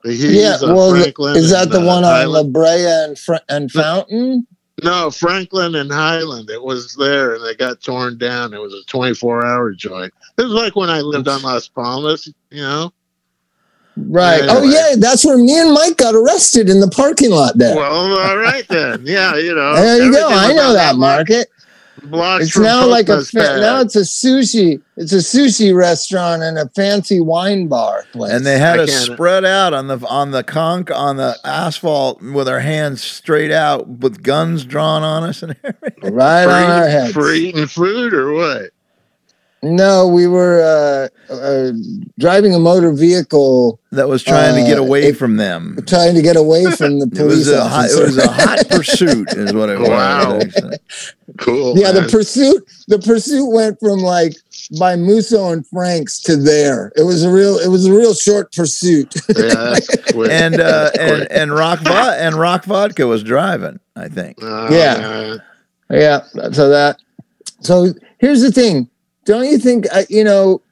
[0.04, 1.36] The Hughes Yeah, well, Franklin.
[1.36, 4.46] is that and, the uh, one on La Brea and, Fr- and Fountain?
[4.82, 6.50] No, Franklin and Highland.
[6.50, 8.52] It was there, and they got torn down.
[8.52, 10.12] It was a 24-hour joint.
[10.36, 12.32] It was like when I lived on Las Palmas.
[12.50, 12.92] You know.
[13.96, 14.42] Right.
[14.42, 14.74] Oh, anyway.
[14.76, 17.74] Oh, yeah, that's where me and Mike got arrested in the parking lot there.
[17.74, 19.06] Well, all right then.
[19.06, 19.74] Yeah, you know.
[19.74, 20.28] there you go.
[20.28, 21.48] I know that market.
[22.10, 24.80] Blocks It's from now like a fa- now it's a sushi.
[24.96, 28.32] It's a sushi restaurant and a fancy wine bar place.
[28.32, 32.22] And they had I us spread out on the on the conk on the asphalt
[32.22, 36.14] with our hands straight out with guns drawn on us and everything.
[36.14, 37.12] right for, on our eating- heads.
[37.12, 38.70] for eating food or what?
[39.62, 40.60] No, we were
[41.30, 41.72] uh, uh,
[42.18, 45.78] driving a motor vehicle, That was trying to get Uh, away it- from them.
[45.86, 49.32] trying to get away from the It was police hot, it was a hot pursuit,
[49.32, 49.88] is what it was.
[49.96, 50.40] Wow.
[51.38, 51.76] Cool.
[51.78, 52.62] yeah, the pursuit.
[52.88, 54.34] The pursuit went from like
[54.78, 56.92] by Musso and Frank's to there.
[56.96, 57.58] It was a real.
[57.58, 59.12] It was a real short pursuit.
[59.36, 60.30] yeah, that's quick.
[60.30, 61.28] And uh, That's and quick.
[61.32, 63.80] and rock Vo- and rock vodka was driving.
[63.96, 64.38] I think.
[64.40, 64.96] Oh, Yeah.
[64.98, 65.42] man.
[65.90, 66.20] Yeah.
[66.52, 66.98] So that.
[67.60, 68.88] So here's the thing.
[69.26, 69.86] Don't you think?
[69.92, 70.62] Uh, you know,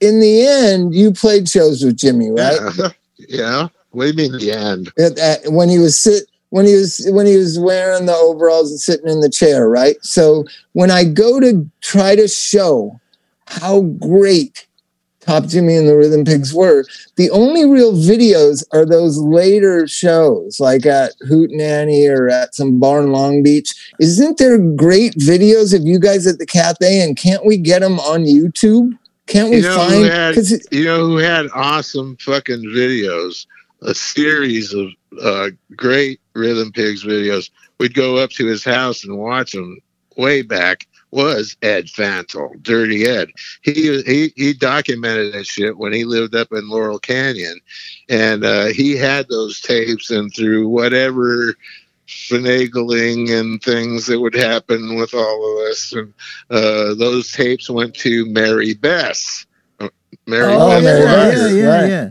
[0.00, 2.60] in the end, you played shows with Jimmy, right?
[2.76, 2.88] Yeah.
[3.28, 3.68] yeah.
[3.90, 4.92] What do you mean the end?
[4.98, 6.24] At, at, when he was sit.
[6.50, 9.96] When he was when he was wearing the overalls and sitting in the chair, right?
[10.02, 13.00] So when I go to try to show
[13.46, 14.64] how great
[15.24, 16.84] Top Jimmy and the Rhythm Pigs were.
[17.16, 22.78] The only real videos are those later shows, like at Hoot Nanny or at some
[22.78, 23.72] bar in Long Beach.
[24.00, 27.00] Isn't there great videos of you guys at the cafe?
[27.02, 28.98] And can't we get them on YouTube?
[29.26, 30.04] Can't we You know, find?
[30.04, 33.46] had, it- you know who had awesome fucking videos?
[33.82, 34.88] A series of
[35.22, 37.50] uh, great Rhythm Pigs videos.
[37.78, 39.78] We'd go up to his house and watch them
[40.16, 40.86] way back.
[41.14, 43.30] Was Ed Fantle, Dirty Ed?
[43.62, 47.60] He he he documented that shit when he lived up in Laurel Canyon,
[48.08, 50.10] and uh, he had those tapes.
[50.10, 51.54] And through whatever
[52.08, 56.12] finagling and things that would happen with all of us, and
[56.50, 59.46] uh, those tapes went to Mary Bess.
[59.78, 59.90] Uh,
[60.26, 62.10] Mary Oh, yeah, Bess Mary yeah, yeah, yeah.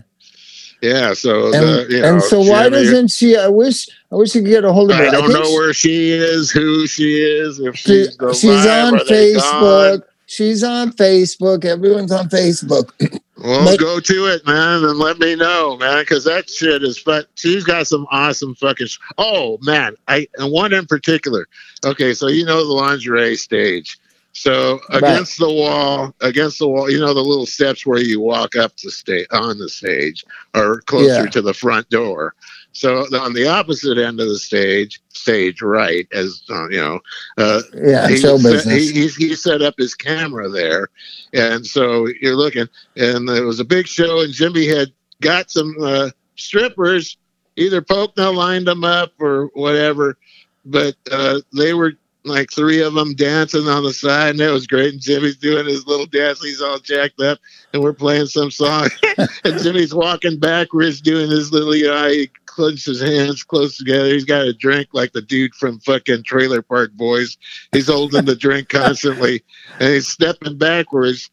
[0.83, 3.37] Yeah, so and, the, you know, and so why doesn't she?
[3.37, 5.03] I wish I wish you could get a hold of her.
[5.07, 8.35] I don't think know she- where she is, who she is, if She, she's alive,
[8.35, 10.03] she's on Facebook.
[10.25, 11.63] She's on Facebook.
[11.63, 12.91] Everyone's on Facebook.
[13.35, 16.99] Well, But- go to it, man, and let me know, man, because that shit is.
[16.99, 18.87] But she's got some awesome fucking.
[18.87, 21.47] Sh- oh man, I and one in particular.
[21.83, 23.97] Okay, so you know the lingerie stage.
[24.33, 25.03] So Right.
[25.03, 28.75] against the wall, against the wall, you know the little steps where you walk up
[28.77, 31.29] the stage on the stage, or closer Yeah.
[31.29, 32.33] to the front door.
[32.71, 36.99] So on the opposite end of the stage, stage right, as uh, you know,
[37.37, 38.89] uh, Yeah, he, show set, business.
[38.89, 40.89] he, he, he set up his camera there,
[41.33, 42.67] and so you're looking,
[42.97, 44.91] and it was a big show, and Jimmy had
[45.21, 47.17] got some uh, strippers,
[47.55, 50.17] either Pocono lined them up or whatever,
[50.65, 51.93] but uh, they were
[52.25, 54.93] like three of them dancing on the side, and it was great.
[54.93, 57.39] And Jimmy's doing his little dance, he's all jacked up,
[57.73, 58.89] and we're playing some song,
[59.43, 64.09] and Jimmy's walking backwards doing his little, you know, he clenched his hands close together.
[64.09, 67.37] He's got a drink like the dude from fucking Trailer Park Boys.
[67.71, 69.43] He's holding the drink constantly,
[69.79, 71.29] and he's stepping backwards.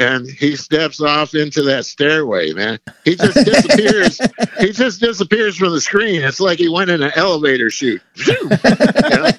[0.00, 2.78] And he steps off into that stairway, man.
[3.04, 4.20] He just disappears.
[4.60, 6.22] he just disappears from the screen.
[6.22, 8.00] It's like he went in an elevator chute.
[8.26, 9.30] You know?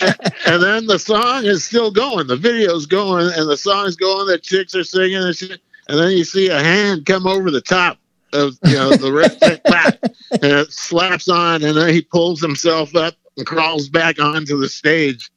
[0.46, 2.26] and then the song is still going.
[2.26, 4.26] The video's going, and the song's going.
[4.26, 5.60] The chicks are singing and shit.
[5.88, 7.98] And then you see a hand come over the top
[8.32, 9.98] of you know the red clap,
[10.30, 14.68] and it slaps on, and then he pulls himself up and crawls back onto the
[14.68, 15.30] stage.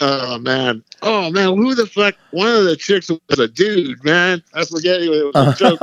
[0.00, 0.84] Oh man!
[1.02, 1.56] Oh man!
[1.56, 2.14] Who the fuck?
[2.30, 4.42] One of the chicks was a dude, man.
[4.54, 5.80] I forget he was a joke.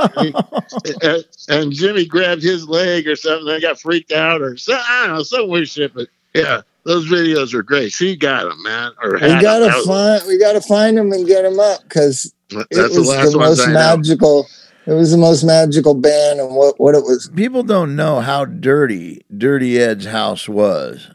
[1.02, 3.48] And, and Jimmy grabbed his leg or something.
[3.48, 5.92] I got freaked out or so, I don't know some weird shit.
[5.94, 7.92] But yeah, those videos are great.
[7.92, 8.92] She got them, man.
[9.02, 10.22] Or we gotta That was- find.
[10.26, 13.38] We gotta find them and get them up because it That's the was last the
[13.38, 13.78] ones most I know.
[13.96, 14.48] magical.
[14.86, 17.30] It was the most magical band, and what what it was.
[17.36, 21.08] People don't know how dirty Dirty Ed's house was.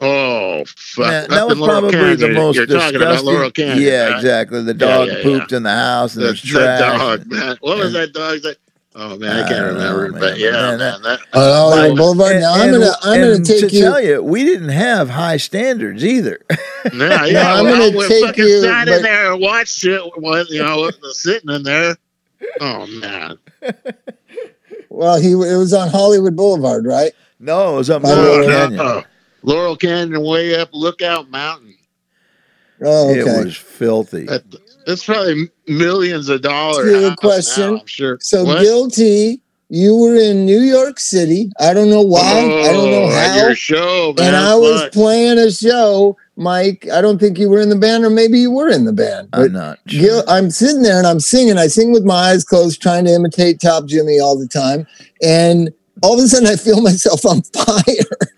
[0.00, 1.06] Oh fuck!
[1.08, 2.20] Man, that was probably Canyon.
[2.20, 3.26] the most You're talking about disgusting.
[3.34, 3.78] Laurel Canyon.
[3.82, 4.16] yeah, right?
[4.16, 4.62] exactly.
[4.62, 6.98] The dog yeah, pooped in the house, and The, there's the trash.
[6.98, 7.56] dog, man.
[7.60, 8.54] What was that dog's name?
[8.98, 10.08] Oh man, I I can't don't know, remember.
[10.12, 12.32] man, but yeah, man, man, that, uh, oh, On Hollywood Like, Boulevard.
[12.32, 13.82] and- now I'm and- gonna I'm gonna and take to you.
[13.82, 16.40] tell you, we didn't have high standards either.
[16.94, 17.54] yeah, yeah.
[17.56, 20.00] I'm well, gonna we take fucking you, sat but- in there and watched it.
[20.16, 21.96] With, you know, sitting in there.
[22.60, 23.38] Oh man.
[24.88, 27.12] Well, he it was on Hollywood Boulevard, right?
[27.38, 28.76] no, it was up Oh, Laurel no, Canyon.
[28.78, 29.02] no.
[29.42, 31.76] Laurel Canyon, way up Lookout Mountain.
[32.82, 33.20] Oh, okay.
[33.20, 34.24] It was filthy.
[34.24, 34.42] That,
[34.86, 36.88] that's probably millions of dollars.
[36.88, 37.74] Here's a question.
[37.74, 38.18] now, I'm sure.
[38.20, 38.62] So What?
[38.62, 39.42] guilty.
[39.68, 41.50] You were in New York City.
[41.58, 42.20] I don't know why.
[42.22, 43.36] I don't know Oh, how.
[43.46, 44.28] Your show, man.
[44.28, 44.92] and I was Fuck.
[44.92, 46.86] playing a show, Mike.
[46.92, 49.28] I don't think you were in the band, or maybe you were in the band.
[49.32, 50.22] I'm But not Gil.
[50.28, 51.58] I'm sitting there and I'm singing.
[51.58, 54.86] I sing with my eyes closed, trying to imitate Top Jimmy all the time.
[55.20, 55.70] And
[56.00, 58.30] all of a sudden, I feel myself on fire.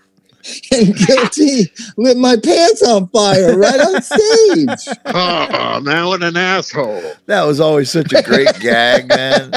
[0.73, 4.97] and guilty lit my pants on fire right on stage.
[5.07, 7.03] Oh man, what an asshole!
[7.27, 9.51] That was always such a great gag, man.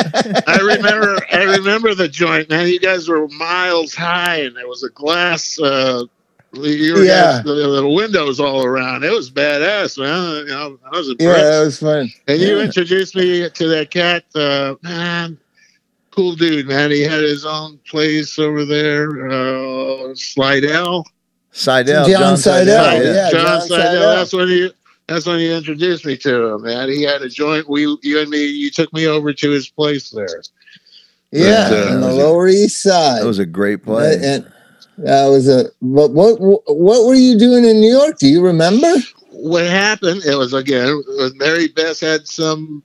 [0.48, 2.68] I remember, I remember the joint, man.
[2.68, 5.60] You guys were miles high, and there was a glass.
[5.60, 6.06] Uh,
[6.54, 7.38] you Yeah.
[7.38, 9.04] guys, the, the windows all around.
[9.06, 10.46] It was badass, man.
[10.48, 11.44] You know, I was Yeah, impressed.
[11.52, 12.12] that was fun.
[12.28, 15.38] and you introduced me to that cat, uh, man.
[16.12, 16.92] Cool dude, man.
[16.92, 21.06] He had his own place over there, uh, Slidell.
[21.52, 22.84] Seidel, John John, Seidel.
[22.86, 23.14] Seidel, yeah.
[23.14, 23.32] yeah.
[23.32, 23.86] John, John Seidel.
[23.86, 24.16] Seidel.
[24.16, 24.72] That's when he.
[25.08, 26.88] That's when you introduced me to him, man.
[26.88, 27.68] He had a joint.
[27.68, 30.42] We, you and me, you took me over to his place there.
[31.32, 33.22] Yeah, But, uh, on the Lower East Side.
[33.22, 34.18] That was a great play.
[34.24, 34.50] And
[35.00, 35.66] that was a.
[35.82, 38.20] But what what were you doing in New York?
[38.20, 38.94] Do you remember?
[39.32, 40.24] What happened?
[40.24, 41.04] It was again.
[41.36, 42.84] Mary Beth had some.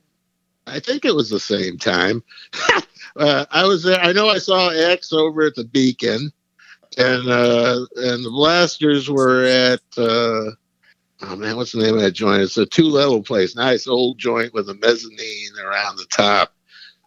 [0.67, 2.25] I think it was the same time.
[3.17, 4.01] uh, I was there.
[4.01, 6.33] I know I saw X over at the Beacon,
[6.97, 9.81] and uh, and the Blasters were at.
[9.97, 10.51] Uh,
[11.23, 12.43] oh man, what's the name of that joint?
[12.43, 16.53] It's a two level place, nice old joint with a mezzanine around the top.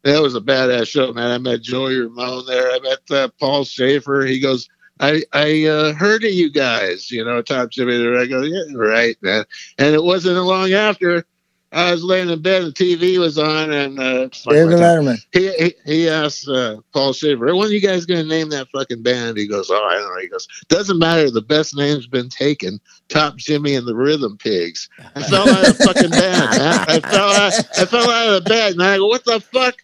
[0.03, 1.31] that was a badass show, man.
[1.31, 2.71] I met Joey Ramone there.
[2.71, 4.25] I met uh, Paul Shaffer.
[4.25, 4.67] He goes,
[4.99, 7.95] I I uh, heard of you guys, you know, Top Jimmy.
[7.95, 9.45] I go, yeah, right, man.
[9.77, 11.25] And it wasn't long after
[11.71, 15.17] I was laying in bed, and the TV was on, and uh, David Letterman.
[15.31, 18.69] He he, he asked uh, Paul Shaffer, "When are you guys going to name that
[18.69, 21.29] fucking band?" He goes, "Oh, I don't know." He goes, "Doesn't matter.
[21.29, 22.79] The best name's been taken.
[23.07, 26.49] Top Jimmy and the Rhythm Pigs." I fell out of fucking bed.
[26.49, 26.85] Man.
[26.87, 27.53] I fell out.
[27.77, 29.75] I fell out of the bed, and I go, "What the fuck?"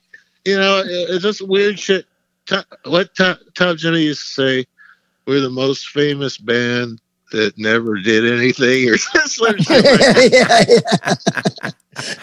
[0.43, 2.05] You know, it's just weird shit.
[2.47, 4.65] Top, what Top, Top Jimmy used to say,
[5.27, 6.99] "We're the most famous band."
[7.31, 10.29] That never did anything, or some shit like that.
[10.31, 11.11] yeah,
[11.63, 11.71] yeah.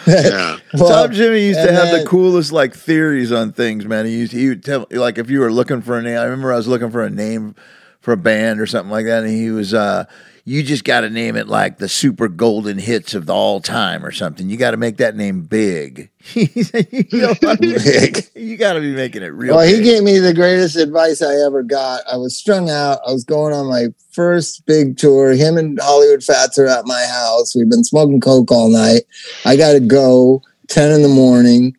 [0.06, 0.58] Yeah.
[0.74, 4.06] Well, Top Jimmy used to and have the coolest like theories on things, man.
[4.06, 6.18] He used he would tell like if you were looking for a name.
[6.18, 7.54] I remember I was looking for a name
[8.00, 10.04] for a band or something like that, and he was uh
[10.44, 14.10] you just got to name it like the super golden hits of all time or
[14.10, 14.50] something.
[14.50, 16.10] You got to make that name big.
[16.34, 17.34] You
[17.78, 18.28] Big.
[18.34, 19.56] You got to be making it real.
[19.56, 22.02] Well, he gave me the greatest advice I ever got.
[22.10, 22.98] I was strung out.
[23.06, 25.32] I was going on my first big tour.
[25.32, 27.54] Him and Hollywood Fats are at my house.
[27.54, 29.02] We've been smoking coke all night.
[29.44, 31.76] I got to go ten in the morning,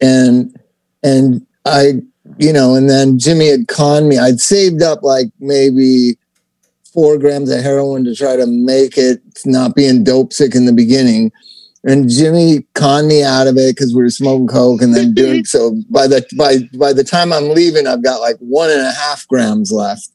[0.00, 0.58] and
[1.02, 2.00] and I,
[2.38, 4.18] you know, and then Jimmy had conned me.
[4.18, 6.16] I'd saved up like maybe
[6.96, 10.72] four grams of heroin to try to make it not being dope sick in the
[10.72, 11.30] beginning.
[11.84, 15.44] And Jimmy conned me out of it because we were smoking coke and then doing
[15.54, 15.76] so.
[15.90, 19.28] By the by, by the time I'm leaving, I've got like one and a half
[19.28, 20.08] grams left.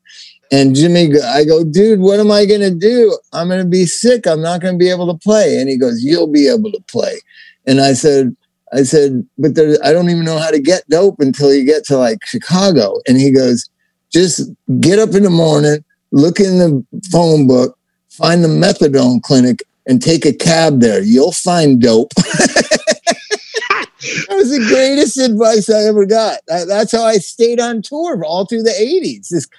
[0.52, 3.18] And Jimmy, I go, dude, what am I gonna do?
[3.32, 4.26] I'm gonna be sick.
[4.26, 5.58] I'm not gonna be able to play.
[5.60, 7.22] And he goes, you'll be able to play.
[7.68, 8.36] And I said,
[8.74, 11.86] I said, but there, I don't even know how to get dope until you get
[11.86, 12.96] to like Chicago.
[13.08, 13.70] And he goes,
[14.12, 17.78] just get up in the morning, look in the phone book,
[18.10, 21.02] find the methadone clinic, and take a cab there.
[21.02, 22.14] You'll find dope.
[22.16, 22.68] that
[24.32, 26.40] was the greatest advice I ever got.
[26.48, 29.30] That's how I stayed on tour all through the 80s.
[29.30, 29.50] Just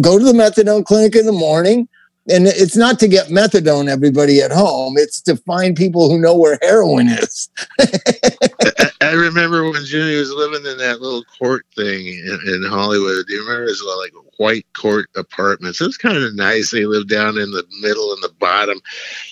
[0.00, 1.88] go to the methadone clinic in the morning.
[2.30, 4.94] And it's not to get methadone everybody at home.
[4.96, 7.50] It's to find people who know where heroin is.
[9.08, 13.26] I, remember when Jimmy was living in that little court thing in, in Hollywood.
[13.26, 13.64] Do you remember?
[13.64, 15.80] Was like white court apartments.
[15.80, 16.70] It was kind of nice.
[16.70, 18.80] They lived down in the middle and the bottom.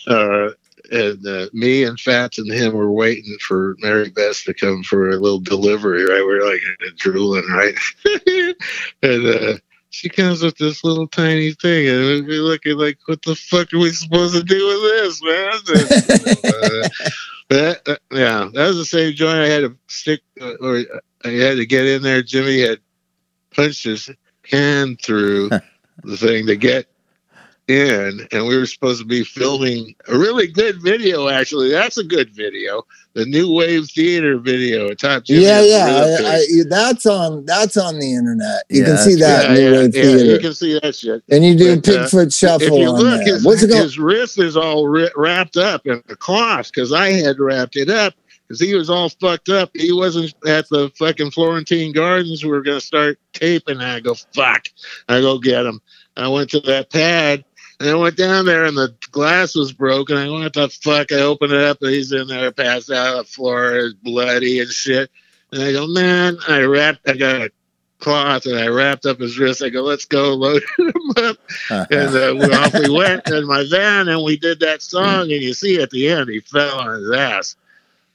[0.07, 0.51] Uh,
[0.91, 5.09] and uh, me and Fats and him were waiting for Mary Beth to come for
[5.09, 6.25] a little delivery, right?
[6.27, 7.75] We are like drooling, right?
[9.03, 9.59] and uh,
[9.93, 13.78] she comes with this little tiny thing, and we're looking like, what the fuck are
[13.78, 15.53] we supposed to do with this, man?
[17.53, 19.36] Uh, that, that- yeah, that was the same joint.
[19.38, 20.78] I had to stick, uh, or
[21.24, 22.22] I had to get in there.
[22.22, 22.78] Jimmy had
[23.55, 24.09] punched his
[24.51, 25.51] hand through
[26.03, 26.86] the thing to get
[27.69, 31.29] in, and we were supposed to be filming a really good video.
[31.29, 32.83] Actually, that's a good video.
[33.15, 34.91] The New Wave Theater video.
[34.91, 36.17] at Top Jimmy yeah, yeah.
[36.25, 38.65] I, I, that's on that's on the internet.
[38.71, 40.25] You Yeah, can see that yeah, New yeah, Wave yeah, Theater.
[40.25, 41.23] you can see that shit.
[41.31, 43.35] and you do But, uh, Shuffle if you look, there.
[43.35, 43.83] his, What's it called?
[43.83, 47.91] his wrist is all ri wrapped up in a cloth because I had wrapped it
[47.91, 48.15] up
[48.49, 49.71] because he was all fucked up.
[49.75, 52.43] He wasn't at the fucking Florentine Gardens.
[52.45, 53.77] We were going to start taping.
[53.77, 54.65] And I go, fuck.
[55.09, 55.81] I go get him.
[56.17, 57.45] I went to that pad
[57.83, 60.16] and I went down there and the glass was broken.
[60.16, 61.12] I went, what the fuck?
[61.12, 64.61] I opened it up and he's in there, passed out on the floor, is bloody
[64.61, 65.11] and shit.
[65.53, 67.51] And I go, man, I wrapped, I got a
[67.99, 69.62] cloth and I wrapped up his wrist.
[69.62, 71.37] I go, let's go, load him up
[71.70, 75.30] and uh, we off we went in my van and we did that song and
[75.43, 77.57] you see at the end he fell on his ass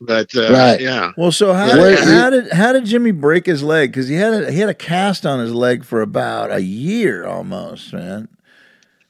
[0.01, 0.81] but uh, Right.
[0.81, 3.91] yeah Well, so how, Where- did, how did how did Jimmy break his leg?
[3.91, 7.25] Because he had a, he had a cast on his leg for about a year
[7.25, 8.27] almost, man.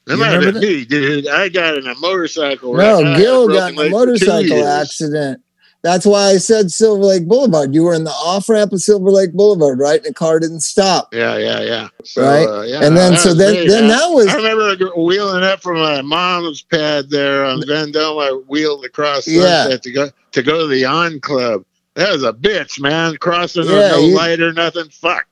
[0.08, 3.04] That might have remember been me dude i got in a motorcycle No.
[3.04, 5.42] I had Gil got in a leg for two motorcycle accident.
[5.84, 7.74] That's why I said Silver Lake Boulevard.
[7.74, 9.98] You were in the off ramp of Silver Lake Boulevard, right?
[9.98, 11.14] And the car didn't stop.
[11.14, 12.48] yeah yeah yeah so, Right.
[12.48, 13.90] uh, yeah, and then, so then, me, then man.
[13.98, 18.18] that was I remember wheeling up from my mom's pad there on Vendome.
[18.18, 19.78] I wheeled across Yeah.
[19.82, 21.64] To go to go to the On Club.
[21.94, 23.16] That was a bitch, man.
[23.18, 24.90] Crossing Yeah, no you- light or nothing.
[24.90, 25.26] Fuck.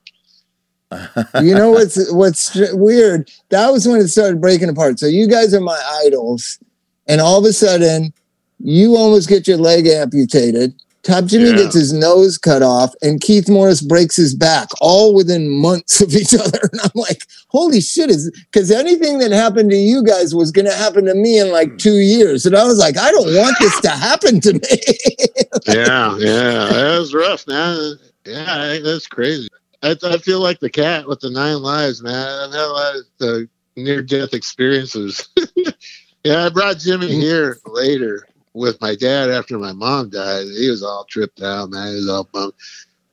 [1.42, 3.30] You know what's what's weird?
[3.50, 5.00] That was when it started breaking apart.
[5.00, 6.60] So you guys are my idols,
[7.08, 8.14] and all of a sudden,
[8.60, 10.74] you almost get your leg amputated.
[11.04, 11.58] Top Jimmy Yeah.
[11.58, 16.12] gets his nose cut off, and Keith Morris breaks his back, all within months of
[16.16, 16.60] each other.
[16.72, 18.10] And I'm like, holy shit!
[18.10, 21.52] Is because anything that happened to you guys was going to happen to me in
[21.52, 24.60] like two years, and I was like, I don't want this to happen to me.
[25.68, 27.98] yeah, yeah, that was rough, man.
[28.26, 29.48] Yeah, that's crazy.
[29.86, 32.14] I, I feel like the cat with the nine lives, man.
[32.14, 35.28] I've had a lot of near death experiences.
[36.24, 40.46] yeah, I brought Jimmy here later with my dad after my mom died.
[40.58, 41.90] He was all tripped out, man.
[41.90, 42.54] He was all bummed.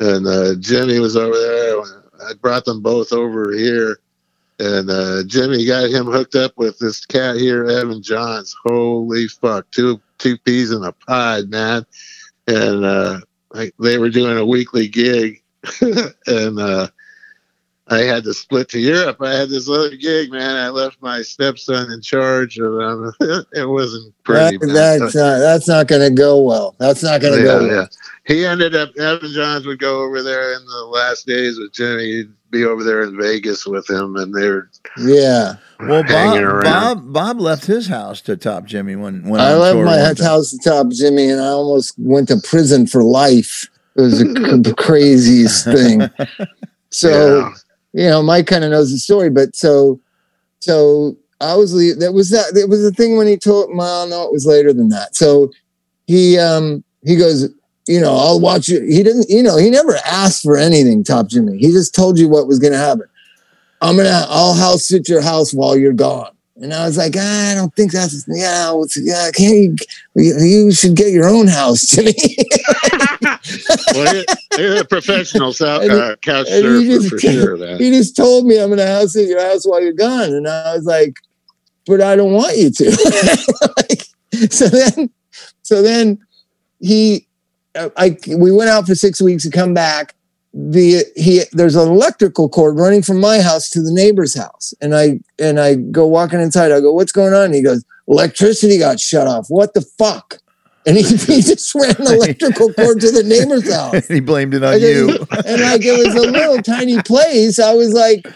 [0.00, 1.80] and uh, Jimmy was over there.
[2.26, 3.98] I brought them both over here,
[4.58, 8.56] and uh, Jimmy got him hooked up with this cat here, Evan Johns.
[8.64, 11.84] Holy fuck, two two peas in a pod, man.
[12.46, 13.20] And uh,
[13.54, 15.41] I, they were doing a weekly gig,
[16.26, 16.88] and uh,
[17.88, 19.18] I had to split to Europe.
[19.20, 20.56] I had this other gig, man.
[20.56, 23.12] I left my stepson in charge of them.
[23.52, 24.56] it wasn't pretty.
[24.58, 26.74] That- that's not, that's not going to go well.
[26.78, 27.58] That's not going to yeah, go.
[27.58, 27.76] well.
[27.76, 27.86] yeah.
[28.24, 32.04] He ended up Evan Johns would go over there in the last days with Jimmy.
[32.12, 35.56] He'd be over there in Vegas with him, and they were Yeah.
[35.80, 36.62] Well, Bob.
[36.62, 40.58] Bob Bob left his house to top Jimmy when when I left my house to
[40.58, 43.68] top Jimmy, and I almost went to prison for life.
[43.96, 46.02] It was the craziest thing.
[46.94, 47.54] So yeah.
[47.94, 49.98] you know, Mike kind of knows the story, but so
[50.60, 54.06] so I was le- that was that it was the thing when he told well,
[54.06, 55.16] no, it was later than that.
[55.16, 55.50] So
[56.06, 57.48] he um he goes,
[57.88, 58.82] you know, I'll watch you.
[58.82, 61.56] He didn't, you know, he never asked for anything, Top Jimmy.
[61.56, 63.06] He just told you what was gonna happen.
[63.80, 66.31] I'm gonna I'll house sit your house while you're gone.
[66.60, 69.80] And I was like, ah, I don't think that's yeah, yeah, can't
[70.14, 72.12] you, you should get your own house, Jimmy.
[73.94, 74.26] well, he,
[74.56, 77.78] he's a professional And uh, couch and surfer just- for sure, man.
[77.78, 80.74] he just told me I'm gonna house at your house while you're gone, and I
[80.74, 81.14] was like,
[81.86, 83.38] but I don't want you to.
[83.76, 85.10] Like, so then,
[85.62, 86.18] so then
[86.80, 87.26] he,
[87.74, 90.14] uh, I we went out for six weeks to come back.
[90.54, 94.94] The he there's an electrical cord running from my house to the neighbor's house, and
[94.94, 96.72] I and I go walking inside.
[96.72, 97.46] I go, what's going on?
[97.46, 99.46] And he goes, electricity got shut off.
[99.48, 100.38] What the fuck?
[100.84, 104.62] And he, he just ran the electrical cord to the neighbor's house he blamed it
[104.62, 105.08] on go, you.
[105.46, 107.58] and like it was a little tiny place.
[107.58, 108.26] I was like,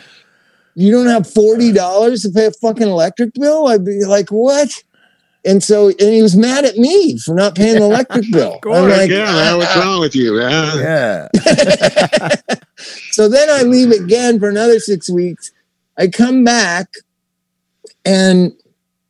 [0.75, 3.67] you don't have forty dollars to pay a fucking electric bill?
[3.67, 4.71] I'd be like, what?
[5.47, 8.59] And so, and he was mad at me for not paying the electric bill.
[8.59, 10.79] course, I'm like, yeah, man, what's "Ah." wrong with you, man?
[10.79, 11.29] yeah.
[13.13, 15.53] so then I leave again for another six weeks.
[15.97, 16.89] I come back,
[18.05, 18.53] and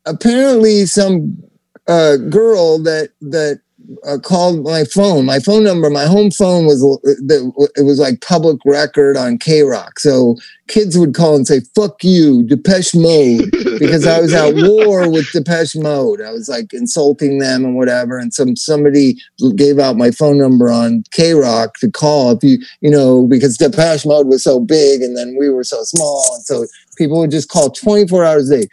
[0.05, 1.43] apparently some
[1.89, 3.61] uh, girl that that
[4.07, 5.25] uh, called my phone.
[5.25, 9.99] My phone number, my home phone was that it was like public record on KROQ.
[9.99, 10.37] So
[10.69, 15.31] kids would call and say "fuck you," Depeche Mode, because I was at war with
[15.33, 16.21] Depeche Mode.
[16.21, 18.19] I was like insulting them and whatever.
[18.19, 19.17] And some somebody
[19.55, 24.07] gave out my phone number on KROQ to call if you you know because Depeche
[24.07, 26.67] Mode was so big and then we were so small, and so
[26.97, 28.69] people would just call twenty four hours a day.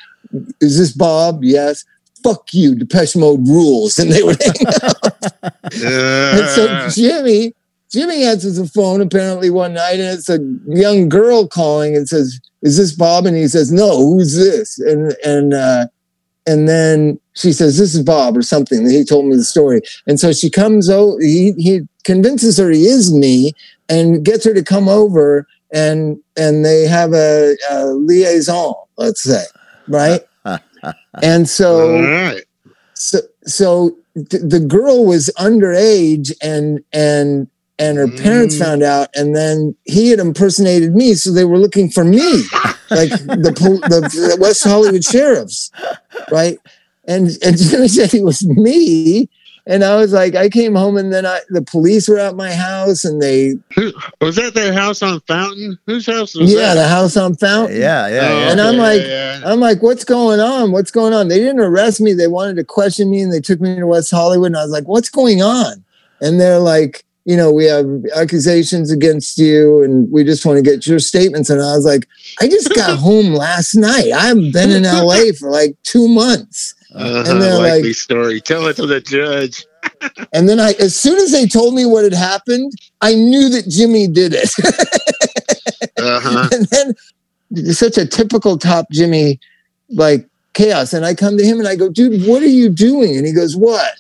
[0.61, 1.43] Is this Bob?
[1.43, 1.86] Yes.
[2.24, 5.44] Fuck you, Depeche Mode rules, and they would hang up.
[5.74, 7.54] And so Jimmy,
[7.92, 12.40] Jimmy answers the phone apparently one night, and it's a young girl calling and says,
[12.62, 15.88] "Is this Bob?" And he says, "No, who's this?" And and uh,
[16.48, 18.90] and then she says, "This is Bob" or something.
[18.90, 21.22] He told me the story, and so she comes over.
[21.22, 23.54] He he convinces her he is me,
[23.90, 29.44] and gets her to come over, and and they have a, a liaison, let's say,
[29.88, 30.22] right?
[31.22, 32.44] And so all right.
[32.94, 33.96] so so
[34.30, 37.48] th- the girl was underage and and
[37.80, 38.60] and her parents Mm.
[38.60, 42.44] found out and then he had impersonated me so they were looking for me
[42.92, 45.72] like the, pol- the the west hollywood sheriffs
[46.32, 46.58] right
[47.08, 49.28] and and jimmy said it was me
[49.66, 52.51] and i was like i came home and then i the police were at my
[52.53, 53.53] house and they
[54.22, 55.78] Was that their house on Fountain?
[55.86, 56.82] Whose house was yeah that?
[56.82, 58.51] the house on fountain Yeah, yeah, Oh, yeah.
[58.51, 59.51] And I'm like- yeah, yeah.
[59.51, 60.72] I'm like, what's going on?
[60.72, 61.28] What's going on?
[61.28, 62.14] They didn't arrest me.
[62.14, 64.47] They wanted to question me and they took me to West Hollywood.
[64.47, 65.84] And I was like, what's going on?
[66.22, 67.86] And they're like, you know, we have
[68.16, 71.49] accusations against you and we just want to get your statements.
[71.49, 72.07] And I was like,
[72.41, 74.11] I just got home last night.
[74.14, 76.76] I haven't been in LA for like two months.
[76.96, 78.41] Uh-huh, and they're likely like- story.
[78.41, 79.66] Tell it to the judge.
[80.34, 82.72] And then I, as soon as they told me what had happened,
[83.02, 84.50] I knew that Jimmy did it.
[85.98, 86.50] Uh-huh.
[86.52, 89.39] and then such a typical top Jimmy
[89.89, 90.91] like chaos.
[90.91, 93.16] And I come to him and I go, dude, what are you doing?
[93.16, 93.94] And he goes, what?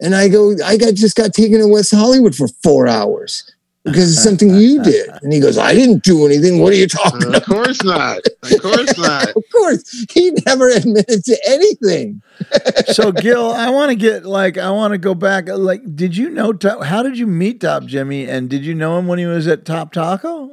[0.00, 3.44] And I go, I got just got taken to West Hollywood for four hours
[3.84, 5.08] because it's something you did.
[5.22, 6.60] And he goes, I didn't do anything.
[6.60, 7.42] What are you talking about?
[7.42, 8.18] of course not.
[8.42, 9.28] Of course not.
[9.28, 12.22] Of course, he never admitted to anything.
[12.86, 15.48] so Gil, I want to get like I want to go back.
[15.48, 16.52] Like, did you know?
[16.52, 18.28] Top, how did you meet Top Jimmy?
[18.28, 20.50] And did you know him when he was at Top Taco?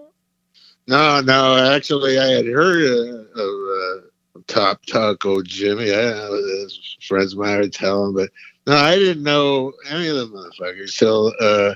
[0.88, 1.74] No, no.
[1.74, 4.02] Actually, I had heard uh, of
[4.36, 5.94] uh, Top Taco Jimmy.
[5.94, 6.68] I, uh,
[7.08, 8.30] friends of mine would tell him, but
[8.66, 10.90] no, I didn't know any of the motherfuckers.
[10.90, 11.76] So uh,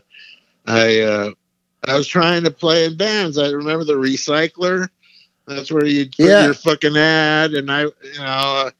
[0.67, 1.31] I uh,
[1.87, 3.37] I was trying to play in bands.
[3.37, 4.87] I remember the Recycler.
[5.47, 6.45] That's where you put Yeah.
[6.45, 8.23] your fucking ad, and I, you know,
[8.67, 8.71] uh,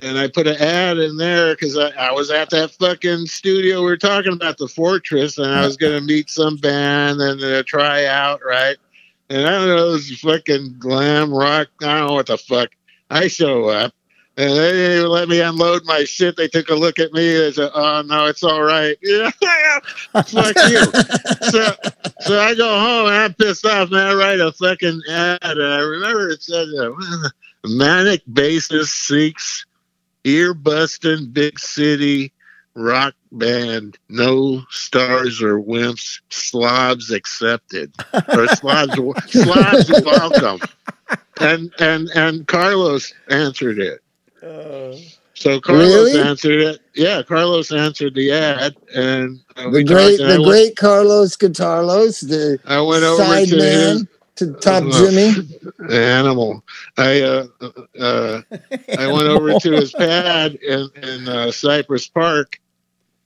[0.00, 3.80] and I put an ad in there because I, I was at that fucking studio
[3.80, 7.62] we were talking about, the Fortress, and I was gonna meet some band and uh,
[7.64, 8.76] try out, right?
[9.28, 11.68] And I don't know, this fucking glam rock.
[11.82, 12.70] I don't know what the fuck.
[13.10, 13.92] I show up,
[14.38, 16.36] and they didn't even let me unload my shit.
[16.36, 17.36] They took a look at me.
[17.36, 18.96] They said, "Oh no, it's all right."
[19.40, 19.80] Yeah,
[20.22, 20.84] fuck you.
[21.50, 21.74] So,
[22.20, 24.06] so I go home and I'm pissed off, man.
[24.06, 25.38] I write a fucking ad.
[25.42, 26.92] I remember it said, uh,
[27.66, 29.66] "Manic bassist seeks
[30.24, 32.32] ear busting big city
[32.74, 33.98] rock band.
[34.08, 36.20] No stars or wimps.
[36.30, 37.92] Slobs accepted,
[38.28, 38.94] or slobs
[39.30, 40.60] slobs welcome."
[41.40, 44.00] And and and Carlos answered it.
[45.34, 46.20] So Carlos Really?
[46.20, 46.80] answered it.
[46.96, 51.36] Yeah, Carlos answered the ad, and uh, The great, and I the went- great Carlos
[51.36, 55.30] Guitarlos, the I went over side to man his to Top uh, Jimmy.
[55.90, 56.64] animal.
[56.96, 57.46] I uh,
[58.00, 58.42] uh,
[58.98, 62.60] I went over to his pad in in uh, Cypress Park,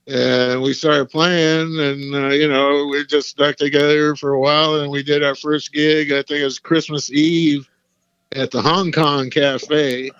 [0.07, 4.81] and we started playing, and uh, you know we just stuck together for a while,
[4.81, 6.11] and we did our first gig.
[6.11, 7.67] I think it was Christmas Eve
[8.35, 10.11] at the Hong Kong Cafe.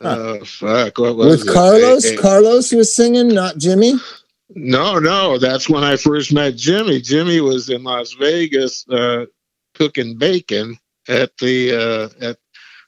[0.00, 1.52] Uh, fuck, what was With it?
[1.52, 3.94] Carlos, Eh, eh, Carlos was singing, not Jimmy.
[4.54, 7.00] no, no, that's when I first met Jimmy.
[7.00, 9.26] Jimmy was in Las Vegas uh,
[9.74, 10.78] cooking bacon
[11.08, 11.72] at the
[12.20, 12.36] uh, at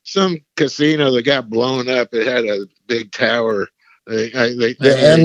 [0.04, 2.08] some casino that got blown up.
[2.12, 3.68] It had a big tower.
[4.06, 5.18] They, I, they, The they got-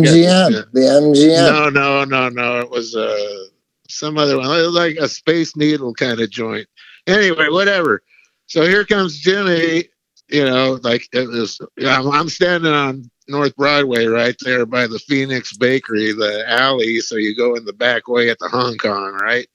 [0.51, 1.49] MGM, the MGM.
[1.53, 2.59] No, no, no, no.
[2.59, 3.45] It was uh,
[3.89, 6.67] some other one, It was like a Space Needle kind of joint.
[7.07, 8.01] Anyway, whatever.
[8.47, 9.85] So here comes Jimmy.
[10.33, 11.61] You know, like it was.
[11.85, 17.01] I'm, I'm standing on North Broadway right there by the Phoenix Bakery, the alley.
[17.01, 19.47] So you go in the back way at the Hong Kong, right?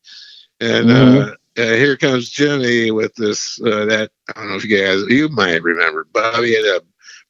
[0.61, 3.61] And uh, uh, here comes Jimmy with this.
[3.61, 6.07] Uh, that I don't know if you guys, you might remember.
[6.12, 6.83] Bobby had a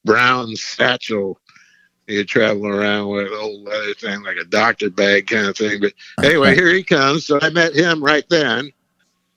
[0.04, 1.40] brown satchel.
[2.06, 5.80] You travel around with an old leather thing, like a doctor bag kind of thing.
[5.80, 7.24] But anyway, here he comes.
[7.24, 8.72] So I met him right then.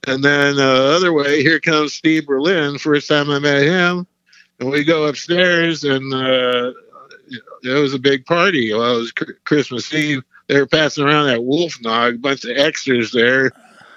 [0.08, 2.78] And then uh, other way, here comes Steve Berlin.
[2.78, 4.08] First time I met him,
[4.60, 6.74] and we go upstairs, and uh,
[7.64, 8.74] it was a big party.
[8.74, 10.24] Well, it was Chr- Christmas Eve.
[10.48, 13.52] They were passing around that wolf nog, a bunch of extras there.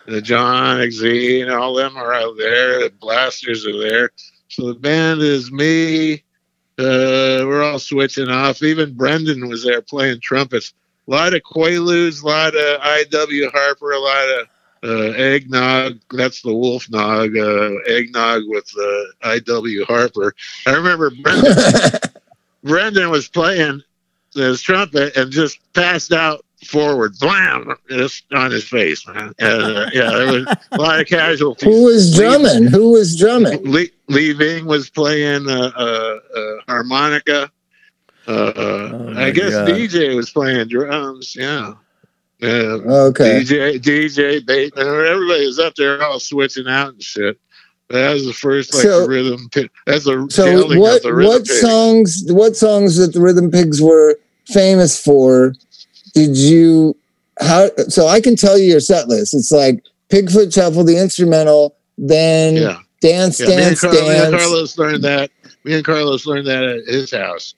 [0.07, 2.81] The John XZ and all them are out there.
[2.81, 4.11] The blasters are there.
[4.49, 6.23] So the band is me.
[6.79, 8.63] Uh, we're all switching off.
[8.63, 10.75] Even Brendan was there playing trumpets.
[11.09, 13.51] A lot of Quaaludes, a lot of I.W.
[13.51, 14.49] Harper, a lot of
[14.85, 15.99] uh, eggnog.
[16.11, 17.37] That's the wolf nog.
[17.37, 19.85] Uh, eggnog with uh, I.W.
[19.87, 20.35] Harper.
[20.67, 21.55] I remember Brendan,
[22.63, 23.83] Brendan was playing
[24.35, 29.35] his trumpet and just passed out forward, blam, just on his face, man.
[29.39, 31.69] And, uh, yeah, there was a lot of casualties.
[31.69, 32.67] Who was drumming?
[32.69, 33.63] Who was drumming?
[33.71, 37.51] Lee, Lee Ving was playing uh, uh, uh, harmonica.
[38.27, 39.69] Uh, uh, Oh I guess God.
[39.69, 41.37] DJ was playing drums.
[41.37, 41.75] Yeah.
[42.45, 42.79] Yeah.
[42.87, 43.41] Oh, okay.
[43.41, 47.39] DJ, DJ, Bateman, everybody was up there all switching out and shit.
[47.91, 49.49] That was the first like So- rhythm.
[49.87, 51.57] That's the So what what pig.
[51.57, 55.55] songs what songs that the Rhythm Pigs were famous for
[56.15, 56.97] did you
[57.41, 59.35] how so I can tell you your set list.
[59.35, 62.79] It's like Pigfoot Shuffle, the instrumental, then Yeah.
[63.01, 64.43] Dance yeah me, and Dance me and Dance.
[64.43, 65.31] Carlos learned that.
[65.65, 67.55] Me and Carlos learned that at his house.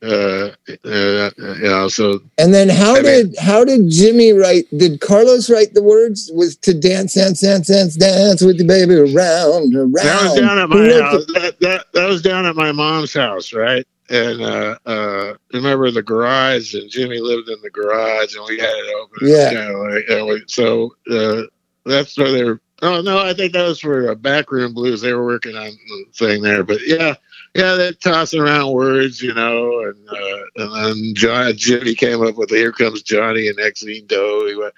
[0.00, 0.50] Uh,
[0.84, 5.50] uh, you so And then how I mean- did how did Jimmy write did Carlos
[5.50, 9.94] write the words was to dance dance dance dance dance with the baby around around
[9.94, 11.26] That was down at my house.
[11.26, 13.84] That, that that was down at my mom's house, right?
[14.10, 18.70] And uh, uh, remember the garage, and Jimmy lived in the garage, and we had
[18.70, 19.28] it open.
[19.28, 19.50] Yeah.
[19.50, 21.42] You know, like, and we, so uh,
[21.84, 22.60] that's where they were.
[22.80, 25.00] Oh no, I think that was for uh, backroom blues.
[25.00, 27.16] They were working on the thing there, but yeah,
[27.54, 32.36] yeah, they're tossing around words, you know, and uh, and then John Jimmy came up
[32.36, 34.70] with "Here Comes Johnny" and Exene Doe,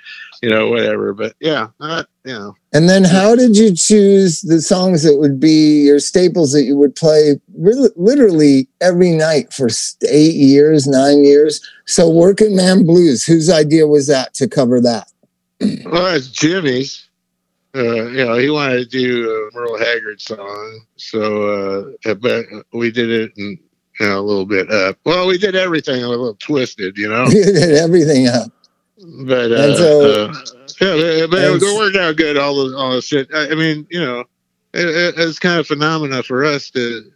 [0.43, 1.13] you know, whatever.
[1.13, 2.55] But yeah, uh, you know.
[2.73, 6.77] And then how did you choose the songs that would be your staples that you
[6.77, 9.69] would play really, literally every night for
[10.09, 11.61] eight years, nine years?
[11.87, 15.09] So Working Man Blues, whose idea was that to cover that?
[15.61, 17.10] Well, it's Jimmy's.
[17.75, 22.91] Uh, you know, he wanted to do a Merle Haggard song, so uh, but we
[22.91, 23.59] did it and
[24.01, 24.99] you know a little bit up.
[25.05, 27.25] Well, we did everything a little twisted, you know.
[27.29, 28.51] we did everything up.
[29.25, 30.35] But uh, so- uh,
[30.81, 32.37] yeah, but it and would out good.
[32.37, 33.29] All the all the shit.
[33.33, 34.21] I, I mean, you know,
[34.73, 37.11] it, it, it's kind of phenomena for us to